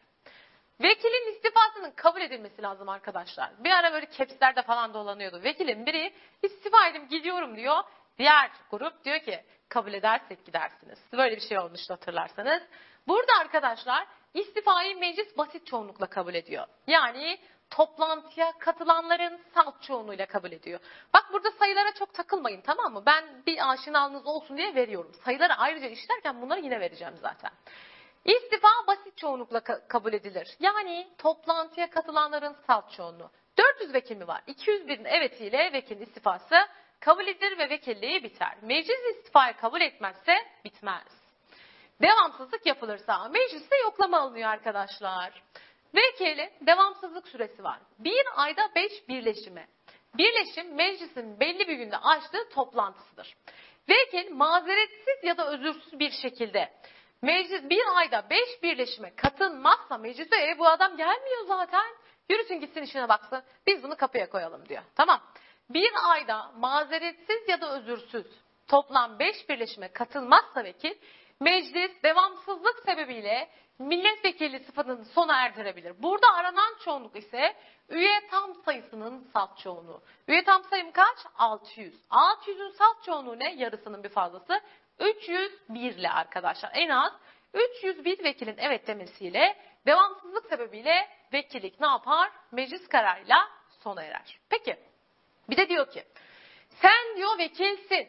Vekilin 0.83 1.33
istifasının 1.33 1.91
kabul 1.91 2.21
edilmesi 2.21 2.63
lazım 2.63 2.89
arkadaşlar. 2.89 3.51
Bir 3.59 3.71
ara 3.71 3.93
böyle 3.93 4.07
kepslerde 4.07 4.63
falan 4.63 4.95
dolanıyordu. 4.95 5.43
Vekilin 5.43 5.87
biri 5.87 6.13
istifa 6.43 6.89
edip 6.89 7.11
gidiyorum 7.11 7.57
diyor. 7.57 7.83
Diğer 8.19 8.51
grup 8.71 9.05
diyor 9.05 9.19
ki 9.19 9.45
kabul 9.69 9.93
edersek 9.93 10.47
gidersiniz. 10.47 10.99
Böyle 11.13 11.37
bir 11.37 11.49
şey 11.49 11.59
olmuştu 11.59 11.95
hatırlarsanız. 11.95 12.63
Burada 13.09 13.33
arkadaşlar 13.41 14.07
istifayı 14.35 14.99
meclis 14.99 15.39
basit 15.39 15.67
çoğunlukla 15.67 16.07
kabul 16.07 16.35
ediyor. 16.35 16.67
Yani 16.87 17.39
toplantıya 17.71 18.53
katılanların 18.59 19.41
salt 19.55 19.83
çoğunluğuyla 19.83 20.27
kabul 20.27 20.53
ediyor. 20.53 20.81
Bak 21.15 21.25
burada 21.33 21.51
sayılara 21.51 21.95
çok 21.95 22.15
takılmayın 22.15 22.61
tamam 22.61 22.93
mı? 22.93 23.03
Ben 23.07 23.25
bir 23.47 23.73
aşinalığınız 23.73 24.27
olsun 24.27 24.57
diye 24.57 24.75
veriyorum. 24.75 25.13
Sayıları 25.25 25.55
ayrıca 25.55 25.89
işlerken 25.89 26.43
bunları 26.43 26.61
yine 26.61 26.81
vereceğim 26.81 27.15
zaten. 27.21 27.51
İstifa 28.25 28.69
basit 28.87 29.17
çoğunlukla 29.17 29.59
ka- 29.59 29.89
kabul 29.89 30.13
edilir. 30.13 30.57
Yani 30.61 31.09
toplantıya 31.19 31.91
katılanların 31.91 32.57
salt 32.67 32.93
çoğunluğu. 32.93 33.31
400 33.59 33.95
vekil 33.95 34.17
mi 34.17 34.27
var? 34.29 34.43
201'in 34.49 35.05
evetiyle 35.05 35.73
vekilin 35.73 36.01
istifası 36.03 36.55
kabul 37.01 37.27
edilir 37.27 37.59
ve 37.59 37.71
vekilliği 37.71 38.23
biter. 38.25 38.57
Meclis 38.63 39.17
istifayı 39.17 39.55
kabul 39.57 39.81
etmezse 39.81 40.35
bitmez. 40.65 41.22
Devamsızlık 42.01 42.67
yapılırsa 42.67 43.29
mecliste 43.29 43.77
yoklama 43.77 44.21
alınıyor 44.21 44.49
arkadaşlar. 44.51 45.43
Vekilin 45.95 46.51
devamsızlık 46.61 47.29
süresi 47.29 47.65
var. 47.65 47.79
Bir 47.99 48.25
ayda 48.35 48.71
beş 48.75 49.09
birleşimi. 49.09 49.67
Birleşim 50.15 50.75
meclisin 50.75 51.41
belli 51.41 51.69
bir 51.69 51.75
günde 51.75 51.97
açtığı 51.97 52.49
toplantısıdır. 52.49 53.37
Vekil 53.89 54.31
mazeretsiz 54.31 55.25
ya 55.25 55.37
da 55.37 55.51
özürsüz 55.53 55.99
bir 55.99 56.11
şekilde 56.11 56.73
meclis 57.23 57.71
bir 57.71 57.83
ayda 57.97 58.31
beş 58.31 58.63
birleşime 58.63 59.15
katılmazsa 59.17 59.99
meclise 59.99 60.37
e, 60.37 60.59
bu 60.59 60.69
adam 60.69 60.97
gelmiyor 60.97 61.47
zaten. 61.47 61.87
Yürüsün 62.29 62.61
gitsin 62.61 62.83
işine 62.83 63.09
baksın. 63.09 63.43
Biz 63.67 63.83
bunu 63.83 63.97
kapıya 63.97 64.31
koyalım 64.31 64.69
diyor. 64.69 64.83
Tamam. 64.95 65.21
Bir 65.71 65.91
ayda 66.05 66.53
mazeretsiz 66.57 67.49
ya 67.49 67.61
da 67.61 67.77
özürsüz 67.77 68.27
toplam 68.69 69.19
beş 69.19 69.49
birleşime 69.49 69.93
katılmazsa 69.93 70.65
vekil 70.65 70.95
meclis 71.41 72.03
devamsızlık 72.03 72.83
sebebiyle 72.87 73.49
milletvekili 73.79 74.61
sıfatını 74.61 75.05
sona 75.05 75.45
erdirebilir. 75.45 76.03
Burada 76.03 76.27
aranan 76.35 76.75
çoğunluk 76.85 77.17
ise 77.17 77.57
üye 77.89 78.21
tam 78.31 78.55
sayısının 78.55 79.29
salt 79.33 79.59
çoğunluğu. 79.59 80.03
Üye 80.29 80.45
tam 80.45 80.65
sayım 80.65 80.93
kaç? 80.93 81.19
600. 81.39 81.95
600'ün 82.11 82.71
salt 82.71 83.05
çoğunluğu 83.05 83.39
ne? 83.39 83.55
Yarısının 83.55 84.05
bir 84.05 84.09
fazlası. 84.09 84.61
301 84.99 85.95
ile 85.95 86.11
arkadaşlar. 86.11 86.71
En 86.75 86.89
az 86.89 87.13
301 87.55 88.25
vekilin 88.25 88.57
evet 88.59 88.87
demesiyle 88.87 89.57
devamsızlık 89.87 90.47
sebebiyle 90.47 91.09
vekillik 91.33 91.81
ne 91.81 91.87
yapar? 91.87 92.31
Meclis 92.53 92.89
kararıyla 92.89 93.49
sona 93.69 94.03
erer. 94.03 94.39
Peki 94.51 94.77
bir 95.51 95.57
de 95.57 95.69
diyor 95.69 95.91
ki 95.91 96.05
sen 96.69 97.17
diyor 97.17 97.39
vekilsin. 97.39 98.09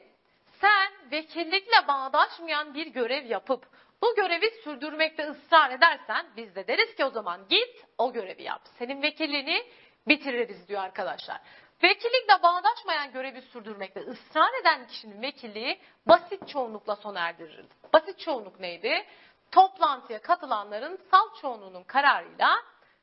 Sen 0.63 1.11
vekillikle 1.11 1.87
bağdaşmayan 1.87 2.73
bir 2.73 2.87
görev 2.87 3.25
yapıp 3.25 3.65
bu 4.01 4.15
görevi 4.15 4.51
sürdürmekte 4.63 5.27
ısrar 5.27 5.71
edersen 5.71 6.25
biz 6.37 6.55
de 6.55 6.67
deriz 6.67 6.95
ki 6.95 7.05
o 7.05 7.09
zaman 7.09 7.47
git 7.49 7.85
o 7.97 8.13
görevi 8.13 8.43
yap. 8.43 8.61
Senin 8.79 9.01
vekilliğini 9.01 9.65
bitiririz 10.07 10.67
diyor 10.67 10.81
arkadaşlar. 10.81 11.41
Vekillikle 11.83 12.43
bağdaşmayan 12.43 13.11
görevi 13.11 13.41
sürdürmekte 13.41 13.99
ısrar 13.99 14.61
eden 14.61 14.87
kişinin 14.87 15.21
vekilliği 15.21 15.79
basit 16.05 16.47
çoğunlukla 16.47 16.95
sona 16.95 17.19
erdirir. 17.19 17.65
Basit 17.93 18.19
çoğunluk 18.19 18.59
neydi? 18.59 19.05
Toplantıya 19.51 20.21
katılanların 20.21 20.99
salt 21.11 21.41
çoğunluğunun 21.41 21.83
kararıyla 21.83 22.55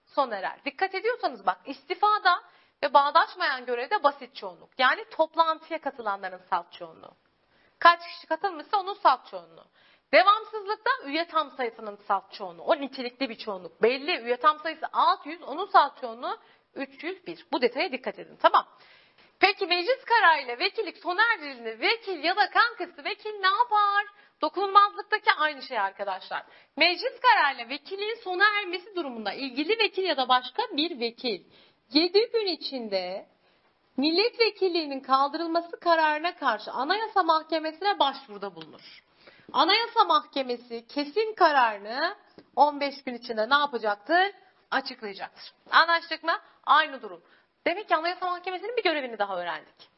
sona 0.07 0.37
erer. 0.37 0.65
Dikkat 0.65 0.95
ediyorsanız 0.95 1.47
bak 1.47 1.59
istifada 1.65 2.43
ve 2.83 2.95
bağdaşmayan 2.95 3.67
görevde 3.67 4.03
basit 4.03 4.37
çoğunluk. 4.37 4.71
Yani 4.79 5.05
toplantıya 5.11 5.81
katılanların 5.81 6.41
salt 6.51 6.73
çoğunluğu. 6.73 7.17
Kaç 7.81 8.01
kişi 8.07 8.27
katılmışsa 8.27 8.81
onun 8.81 8.95
salt 8.95 9.31
çoğunluğu. 9.31 9.67
Devamsızlıkta 10.13 10.91
üye 11.05 11.27
tam 11.27 11.51
sayısının 11.51 11.97
salt 11.97 12.33
çoğunluğu. 12.33 12.63
O 12.63 12.81
nitelikli 12.81 13.29
bir 13.29 13.39
çoğunluk. 13.39 13.83
Belli 13.83 14.19
üye 14.19 14.37
tam 14.37 14.59
sayısı 14.59 14.87
600, 14.93 15.43
onun 15.43 15.67
salt 15.67 16.01
çoğunluğu 16.01 16.39
301. 16.75 17.47
Bu 17.53 17.63
detaya 17.63 17.93
dikkat 17.93 18.19
edin. 18.19 18.37
Tamam. 18.37 18.67
Peki 19.41 19.67
meclis 19.67 20.05
kararıyla 20.05 20.59
vekillik 20.59 20.99
sona 20.99 21.23
erdirildiğinde 21.33 21.81
vekil 21.81 22.25
ya 22.25 22.37
da 22.37 22.51
kankası 22.51 23.05
vekil 23.05 23.31
ne 23.31 23.47
yapar? 23.47 24.07
Dokunulmazlıktaki 24.43 25.33
aynı 25.33 25.63
şey 25.63 25.79
arkadaşlar. 25.79 26.43
Meclis 26.77 27.21
kararıyla 27.21 27.69
vekilliğin 27.69 28.19
sona 28.25 28.45
ermesi 28.61 28.97
durumunda 28.97 29.33
ilgili 29.33 29.79
vekil 29.79 30.03
ya 30.03 30.17
da 30.17 30.29
başka 30.29 30.63
bir 30.77 31.01
vekil 31.01 31.45
7 31.93 32.31
gün 32.33 32.47
içinde 32.47 33.27
milletvekilliğinin 34.01 35.01
kaldırılması 35.01 35.81
kararına 35.81 36.35
karşı 36.37 36.71
Anayasa 36.71 37.23
Mahkemesi'ne 37.23 37.99
başvuruda 37.99 38.55
bulunur. 38.55 39.03
Anayasa 39.53 40.05
Mahkemesi 40.05 40.87
kesin 40.87 41.35
kararını 41.35 42.17
15 42.57 43.05
gün 43.05 43.15
içinde 43.15 43.51
ne 43.51 43.55
yapacaktır? 43.55 44.33
Açıklayacaktır. 44.71 45.53
Anlaştık 45.71 46.25
mı? 46.25 46.33
Aynı 46.65 47.03
durum. 47.03 47.23
Demek 47.67 47.89
ki 47.89 47.97
Anayasa 47.97 48.27
Mahkemesi'nin 48.27 48.77
bir 48.77 48.83
görevini 48.83 49.19
daha 49.19 49.37
öğrendik. 49.41 49.91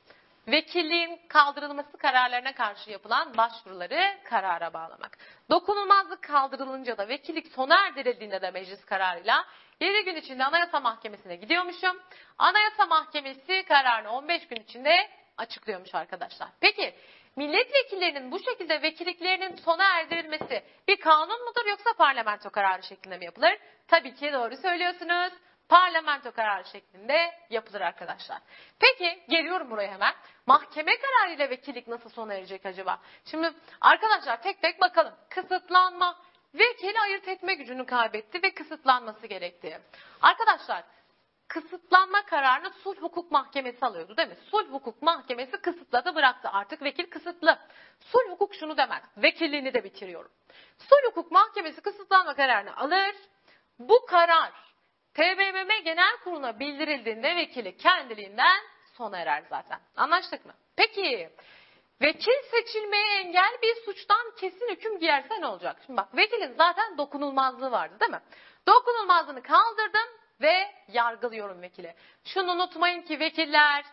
Vekilliğin 0.49 1.20
kaldırılması 1.28 1.99
kararlarına 1.99 2.55
karşı 2.55 2.90
yapılan 2.90 3.36
başvuruları 3.36 4.18
karara 4.24 4.72
bağlamak. 4.72 5.18
Dokunulmazlık 5.51 6.22
kaldırılınca 6.22 6.99
da 6.99 7.09
vekillik 7.09 7.53
sona 7.53 7.86
erdirildiğinde 7.86 8.43
de 8.43 8.51
meclis 8.51 8.84
kararıyla 8.84 9.45
7 9.80 10.05
gün 10.05 10.16
içinde 10.16 10.45
Anayasa 10.45 10.80
Mahkemesi'ne 10.80 11.36
gidiyormuşum. 11.36 12.01
Anayasa 12.38 12.86
Mahkemesi 12.86 13.64
kararını 13.68 14.11
15 14.11 14.49
gün 14.49 14.57
içinde 14.57 15.11
açıklıyormuş 15.38 15.95
arkadaşlar. 15.95 16.49
Peki 16.61 16.95
milletvekillerinin 17.36 18.32
bu 18.32 18.38
şekilde 18.38 18.82
vekilliklerinin 18.82 19.57
sona 19.57 19.84
erdirilmesi 19.84 20.62
bir 20.88 20.97
kanun 20.97 21.45
mudur 21.45 21.66
yoksa 21.70 21.93
parlamento 21.99 22.51
kararı 22.51 22.82
şeklinde 22.82 23.18
mi 23.18 23.24
yapılır? 23.24 23.59
Tabii 23.88 24.14
ki 24.14 24.32
doğru 24.32 24.57
söylüyorsunuz. 24.57 25.32
Parlamento 25.73 26.33
kararı 26.33 26.64
şeklinde 26.64 27.33
yapılır 27.51 27.81
arkadaşlar. 27.81 28.39
Peki 28.79 29.25
geliyorum 29.29 29.70
buraya 29.70 29.93
hemen. 29.93 30.14
Mahkeme 30.47 30.93
kararıyla 30.99 31.51
vekillik 31.51 31.89
nasıl 31.89 32.11
sona 32.11 32.35
erecek 32.35 32.66
acaba? 32.66 32.99
Şimdi 33.25 33.53
arkadaşlar 33.81 34.43
tek 34.43 34.62
tek 34.62 34.81
bakalım. 34.81 35.14
Kısıtlanma. 35.31 36.18
Vekili 36.55 37.01
ayırt 37.01 37.29
etme 37.29 37.55
gücünü 37.55 37.87
kaybetti 37.87 38.43
ve 38.43 38.55
kısıtlanması 38.55 39.27
gerekti. 39.27 39.81
Arkadaşlar 40.23 40.85
kısıtlanma 41.49 42.25
kararını 42.27 42.70
sulh 42.70 43.03
hukuk 43.03 43.31
mahkemesi 43.31 43.87
alıyordu 43.87 44.16
değil 44.16 44.29
mi? 44.29 44.37
Sulh 44.51 44.73
hukuk 44.73 45.03
mahkemesi 45.03 45.57
kısıtladı 45.57 46.14
bıraktı. 46.14 46.49
Artık 46.53 46.83
vekil 46.83 47.11
kısıtlı. 47.11 47.59
Sulh 48.01 48.31
hukuk 48.31 48.55
şunu 48.55 48.77
demez. 48.77 49.03
Vekilliğini 49.16 49.75
de 49.75 49.85
bitiriyorum. 49.85 50.31
Sulh 50.79 51.11
hukuk 51.11 51.33
mahkemesi 51.33 51.81
kısıtlanma 51.81 52.35
kararını 52.35 52.77
alır. 52.77 53.16
Bu 53.79 54.07
karar 54.07 54.72
TBMM 55.15 55.85
Genel 55.85 56.17
Kurulu'na 56.25 56.61
bildirildiğinde 56.61 57.37
vekili 57.37 57.77
kendiliğinden 57.77 58.61
sona 58.95 59.19
erer 59.19 59.43
zaten. 59.51 59.81
Anlaştık 59.97 60.47
mı? 60.47 60.53
Peki 60.77 61.31
vekil 62.03 62.43
seçilmeye 62.51 63.19
engel 63.21 63.53
bir 63.63 63.75
suçtan 63.85 64.33
kesin 64.41 64.69
hüküm 64.69 64.99
giyerse 64.99 65.41
ne 65.41 65.47
olacak? 65.47 65.77
Şimdi 65.87 65.97
bak 65.97 66.17
vekilin 66.17 66.53
zaten 66.53 66.99
dokunulmazlığı 66.99 67.71
vardı 67.71 68.01
değil 68.01 68.11
mi? 68.11 68.21
Dokunulmazlığını 68.69 69.43
kaldırdım 69.43 70.09
ve 70.41 70.71
yargılıyorum 70.89 71.63
vekili. 71.63 71.95
Şunu 72.25 72.53
unutmayın 72.53 73.03
ki 73.03 73.21
vekiller, 73.21 73.85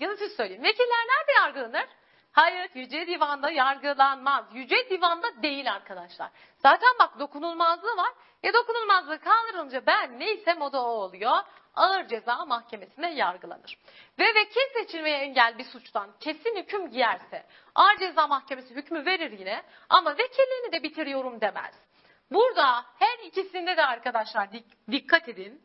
ya 0.00 0.08
da 0.08 0.16
siz 0.16 0.32
söyleyin. 0.32 0.62
Vekiller 0.62 1.06
nerede 1.08 1.32
yargılanır? 1.32 1.88
Hayır, 2.38 2.70
Yüce 2.74 3.06
Divan'da 3.06 3.50
yargılanmaz. 3.50 4.44
Yüce 4.52 4.90
Divan'da 4.90 5.42
değil 5.42 5.72
arkadaşlar. 5.72 6.30
Zaten 6.58 6.88
bak 7.00 7.18
dokunulmazlığı 7.18 7.96
var. 7.96 8.12
E 8.42 8.52
dokunulmazlığı 8.52 9.18
kaldırılınca 9.18 9.86
ben 9.86 10.20
neysem 10.20 10.62
o 10.62 10.72
da 10.72 10.82
o 10.82 10.88
oluyor. 10.88 11.36
Ağır 11.74 12.08
ceza 12.08 12.44
mahkemesine 12.44 13.14
yargılanır. 13.14 13.78
Ve 14.18 14.24
vekil 14.34 14.72
seçilmeye 14.74 15.18
engel 15.18 15.58
bir 15.58 15.64
suçtan 15.64 16.10
kesin 16.20 16.56
hüküm 16.56 16.90
giyerse 16.90 17.46
ağır 17.74 17.98
ceza 17.98 18.26
mahkemesi 18.26 18.74
hükmü 18.74 19.06
verir 19.06 19.38
yine 19.38 19.62
ama 19.88 20.10
vekilliğini 20.18 20.72
de 20.72 20.82
bitiriyorum 20.82 21.40
demez. 21.40 21.74
Burada 22.30 22.84
her 22.98 23.18
ikisinde 23.26 23.76
de 23.76 23.84
arkadaşlar 23.86 24.46
dik- 24.46 24.90
dikkat 24.90 25.28
edin. 25.28 25.62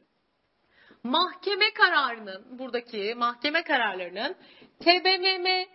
Mahkeme 1.03 1.73
kararının, 1.73 2.59
buradaki 2.59 3.13
mahkeme 3.17 3.63
kararlarının 3.63 4.35
TBMM 4.79 5.65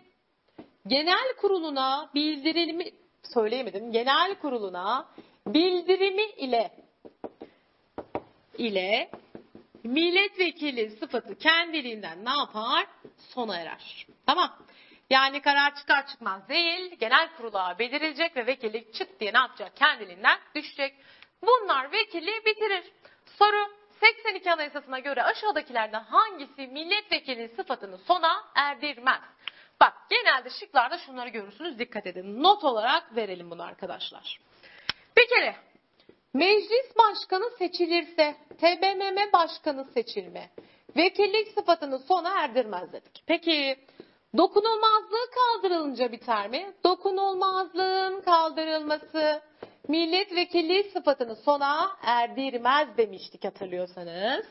genel 0.89 1.37
kuruluna 1.41 2.11
bildirilmi 2.15 2.85
söyleyemedim. 3.35 3.93
Genel 3.93 4.35
kuruluna 4.35 5.09
bildirimi 5.47 6.23
ile 6.23 6.71
ile 8.59 9.11
milletvekili 9.85 10.91
sıfatı 10.91 11.39
kendiliğinden 11.39 12.25
ne 12.25 12.31
yapar? 12.31 12.87
Sona 13.35 13.57
erer. 13.57 14.07
Tamam. 14.27 14.59
Yani 15.11 15.41
karar 15.43 15.77
çıkar 15.77 16.07
çıkmaz 16.07 16.49
değil, 16.49 16.97
genel 17.01 17.29
kurula 17.37 17.77
bildirilecek 17.79 18.37
ve 18.37 18.47
vekillik 18.47 18.95
çıt 18.95 19.21
diye 19.21 19.33
ne 19.33 19.39
yapacak? 19.39 19.77
Kendiliğinden 19.77 20.39
düşecek. 20.55 20.95
Bunlar 21.43 21.93
vekilliği 21.93 22.45
bitirir. 22.47 22.93
Soru 23.39 23.73
82 24.01 24.53
Anayasası'na 24.53 24.99
göre 24.99 25.23
aşağıdakilerden 25.23 26.05
hangisi 26.05 26.67
milletvekili 26.67 27.49
sıfatını 27.49 27.99
sona 27.99 28.45
erdirmez? 28.55 29.21
Bak 29.81 29.95
genelde 30.11 30.51
şıklarda 30.51 30.99
şunları 30.99 31.29
görürsünüz 31.29 31.79
dikkat 31.79 32.07
edin. 32.07 32.43
Not 32.43 32.65
olarak 32.65 33.17
verelim 33.17 33.51
bunu 33.51 33.63
arkadaşlar. 33.63 34.41
Bir 35.17 35.29
kere 35.29 35.57
meclis 36.35 36.97
başkanı 36.99 37.51
seçilirse 37.59 38.37
TBMM 38.59 39.33
başkanı 39.33 39.85
seçilme 39.85 40.51
vekillik 40.97 41.49
sıfatını 41.49 41.99
sona 41.99 42.43
erdirmez 42.43 42.93
dedik. 42.93 43.23
Peki 43.27 43.79
dokunulmazlığı 44.37 45.31
kaldırılınca 45.35 46.13
biter 46.13 46.49
mi? 46.49 46.73
Dokunulmazlığın 46.85 48.21
kaldırılması 48.21 49.43
milletvekilliği 49.89 50.85
sıfatını 50.85 51.37
sona 51.37 51.97
erdirmez 52.03 52.97
demiştik 52.97 53.45
hatırlıyorsanız. 53.45 54.47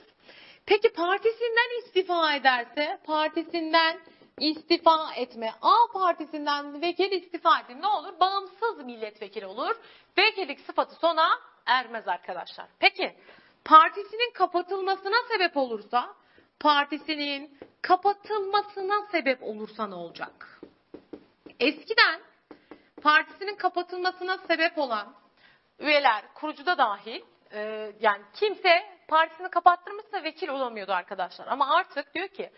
Peki 0.65 0.93
partisinden 0.93 1.85
istifa 1.85 2.35
ederse 2.35 2.99
partisinden 3.05 3.99
istifa 4.39 5.13
etme. 5.15 5.53
A 5.61 5.75
partisinden 5.93 6.81
vekil 6.81 7.11
istifa 7.11 7.59
etti. 7.59 7.81
Ne 7.81 7.87
olur? 7.87 8.19
Bağımsız 8.19 8.85
milletvekili 8.85 9.45
olur. 9.45 9.75
Vekillik 10.17 10.59
sıfatı 10.59 10.95
sona 10.95 11.39
ermez 11.65 12.07
arkadaşlar. 12.07 12.67
Peki 12.79 13.15
partisinin 13.65 14.33
kapatılmasına 14.33 15.15
sebep 15.31 15.57
olursa 15.57 16.13
partisinin 16.59 17.59
kapatılmasına 17.81 19.07
sebep 19.11 19.43
olursa 19.43 19.87
ne 19.87 19.95
olacak? 19.95 20.61
Eskiden 21.59 22.21
partisinin 23.01 23.55
kapatılmasına 23.55 24.37
sebep 24.37 24.77
olan 24.77 25.13
üyeler, 25.79 26.23
kurucuda 26.33 26.77
dahil 26.77 27.21
e, 27.51 27.91
yani 27.99 28.21
kimse 28.33 28.97
partisini 29.07 29.49
kapattırmışsa 29.49 30.23
vekil 30.23 30.47
olamıyordu 30.47 30.91
arkadaşlar. 30.93 31.47
Ama 31.47 31.75
artık 31.75 32.13
diyor 32.13 32.27
ki 32.27 32.51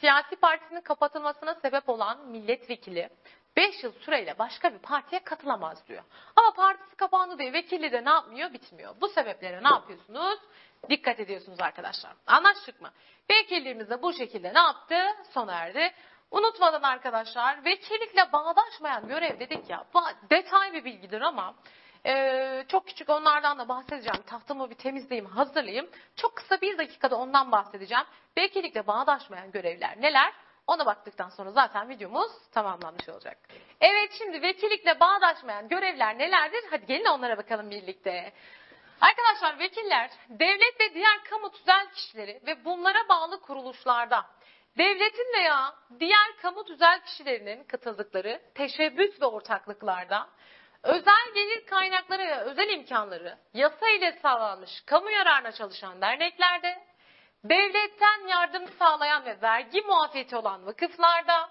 siyasi 0.00 0.36
partisinin 0.36 0.80
kapatılmasına 0.80 1.54
sebep 1.54 1.88
olan 1.88 2.26
milletvekili 2.26 3.10
5 3.56 3.84
yıl 3.84 3.92
süreyle 3.92 4.38
başka 4.38 4.74
bir 4.74 4.78
partiye 4.78 5.24
katılamaz 5.24 5.88
diyor. 5.88 6.02
Ama 6.36 6.52
partisi 6.52 6.96
kapandı 6.96 7.38
diye 7.38 7.52
vekilli 7.52 7.92
de 7.92 8.04
ne 8.04 8.10
yapmıyor? 8.10 8.52
Bitmiyor. 8.52 8.94
Bu 9.00 9.08
sebeplere 9.08 9.62
ne 9.62 9.68
yapıyorsunuz? 9.68 10.38
Dikkat 10.88 11.20
ediyorsunuz 11.20 11.60
arkadaşlar. 11.60 12.12
Anlaştık 12.26 12.80
mı? 12.80 12.90
Vekilliğimiz 13.30 13.90
de 13.90 14.02
bu 14.02 14.12
şekilde 14.12 14.54
ne 14.54 14.58
yaptı? 14.58 14.94
Sona 15.30 15.52
erdi. 15.52 15.94
Unutmadan 16.30 16.82
arkadaşlar 16.82 17.64
vekillikle 17.64 18.32
bağdaşmayan 18.32 19.08
görev 19.08 19.40
dedik 19.40 19.70
ya 19.70 19.84
detay 20.30 20.72
bir 20.72 20.84
bilgidir 20.84 21.20
ama 21.20 21.54
e, 22.06 22.64
çok 22.68 22.86
küçük 22.86 23.10
onlardan 23.10 23.58
da 23.58 23.68
bahsedeceğim. 23.68 24.22
Tahtamı 24.26 24.70
bir 24.70 24.74
temizleyeyim 24.74 25.30
hazırlayayım. 25.30 25.88
Çok 26.16 26.36
kısa 26.36 26.60
bir 26.60 26.78
dakikada 26.78 27.16
ondan 27.16 27.52
bahsedeceğim. 27.52 28.04
Vekillikle 28.38 28.86
bağdaşmayan 28.86 29.50
görevler 29.50 30.00
neler? 30.00 30.32
Ona 30.66 30.86
baktıktan 30.86 31.28
sonra 31.28 31.50
zaten 31.50 31.88
videomuz 31.88 32.30
tamamlanmış 32.52 33.08
olacak. 33.08 33.38
Evet 33.80 34.12
şimdi 34.18 34.42
vekillikle 34.42 35.00
bağdaşmayan 35.00 35.68
görevler 35.68 36.18
nelerdir? 36.18 36.64
Hadi 36.70 36.86
gelin 36.86 37.04
onlara 37.04 37.36
bakalım 37.38 37.70
birlikte. 37.70 38.32
Arkadaşlar 39.00 39.58
vekiller 39.58 40.10
devlet 40.28 40.80
ve 40.80 40.94
diğer 40.94 41.24
kamu 41.30 41.52
tüzel 41.52 41.90
kişileri 41.90 42.40
ve 42.46 42.64
bunlara 42.64 43.08
bağlı 43.08 43.40
kuruluşlarda 43.40 44.26
devletin 44.78 45.32
veya 45.38 45.74
diğer 46.00 46.36
kamu 46.42 46.64
tüzel 46.64 47.00
kişilerinin 47.00 47.64
katıldıkları 47.64 48.42
teşebbüs 48.54 49.20
ve 49.20 49.26
ortaklıklarda 49.26 50.28
özel 50.82 51.34
gelir 51.34 51.66
kaynakları 51.66 52.22
ve 52.22 52.40
özel 52.40 52.68
imkanları 52.68 53.38
yasa 53.54 53.88
ile 53.88 54.18
sağlanmış 54.22 54.70
kamu 54.86 55.10
yararına 55.10 55.52
çalışan 55.52 56.00
derneklerde, 56.00 56.82
devletten 57.44 58.28
yardım 58.28 58.68
sağlayan 58.78 59.24
ve 59.24 59.42
vergi 59.42 59.80
muafiyeti 59.80 60.36
olan 60.36 60.66
vakıflarda, 60.66 61.48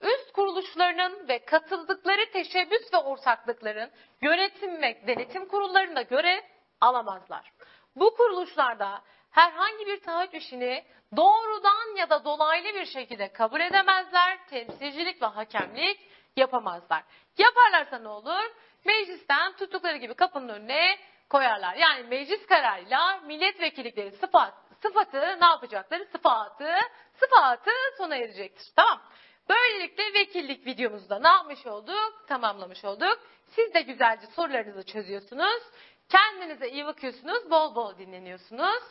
üst 0.00 0.32
kuruluşlarının 0.32 1.28
ve 1.28 1.44
katıldıkları 1.44 2.30
teşebbüs 2.32 2.92
ve 2.94 2.96
ortaklıkların 2.96 3.90
yönetim 4.22 4.82
ve 4.82 5.06
denetim 5.06 5.48
kurullarında 5.48 6.02
görev 6.02 6.42
alamazlar. 6.80 7.52
Bu 7.96 8.16
kuruluşlarda 8.16 9.02
herhangi 9.30 9.86
bir 9.86 10.00
taahhüt 10.00 10.34
işini 10.34 10.84
doğrudan 11.16 11.96
ya 11.96 12.10
da 12.10 12.24
dolaylı 12.24 12.74
bir 12.74 12.86
şekilde 12.86 13.32
kabul 13.32 13.60
edemezler, 13.60 14.38
temsilcilik 14.48 15.22
ve 15.22 15.26
hakemlik 15.26 16.11
yapamazlar. 16.36 17.04
Yaparlarsa 17.38 17.98
ne 17.98 18.08
olur? 18.08 18.50
Meclisten 18.84 19.52
tuttukları 19.56 19.96
gibi 19.96 20.14
kapının 20.14 20.48
önüne 20.48 20.98
koyarlar. 21.30 21.74
Yani 21.74 22.02
meclis 22.02 22.46
kararıyla 22.46 23.20
milletvekillikleri 23.20 24.12
sıfat, 24.12 24.54
sıfatı 24.82 25.20
ne 25.40 25.46
yapacakları? 25.46 26.04
Sıfatı, 26.04 26.74
sıfatı 27.14 27.70
sona 27.98 28.16
erecektir. 28.16 28.66
Tamam. 28.76 29.02
Böylelikle 29.48 30.14
vekillik 30.14 30.66
videomuzda 30.66 31.18
ne 31.18 31.28
yapmış 31.28 31.66
olduk? 31.66 32.24
Tamamlamış 32.28 32.84
olduk. 32.84 33.18
Siz 33.46 33.74
de 33.74 33.80
güzelce 33.80 34.26
sorularınızı 34.26 34.86
çözüyorsunuz. 34.86 35.62
Kendinize 36.08 36.68
iyi 36.68 36.86
bakıyorsunuz. 36.86 37.50
Bol 37.50 37.74
bol 37.74 37.98
dinleniyorsunuz. 37.98 38.82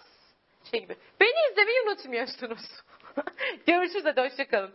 Şey 0.71 0.79
gibi. 0.79 0.97
Beni 1.19 1.51
izlemeyi 1.51 1.81
unutmuyorsunuz. 1.81 2.61
Görüşürüz 3.67 4.05
hadi 4.05 4.21
hoşçakalın. 4.21 4.73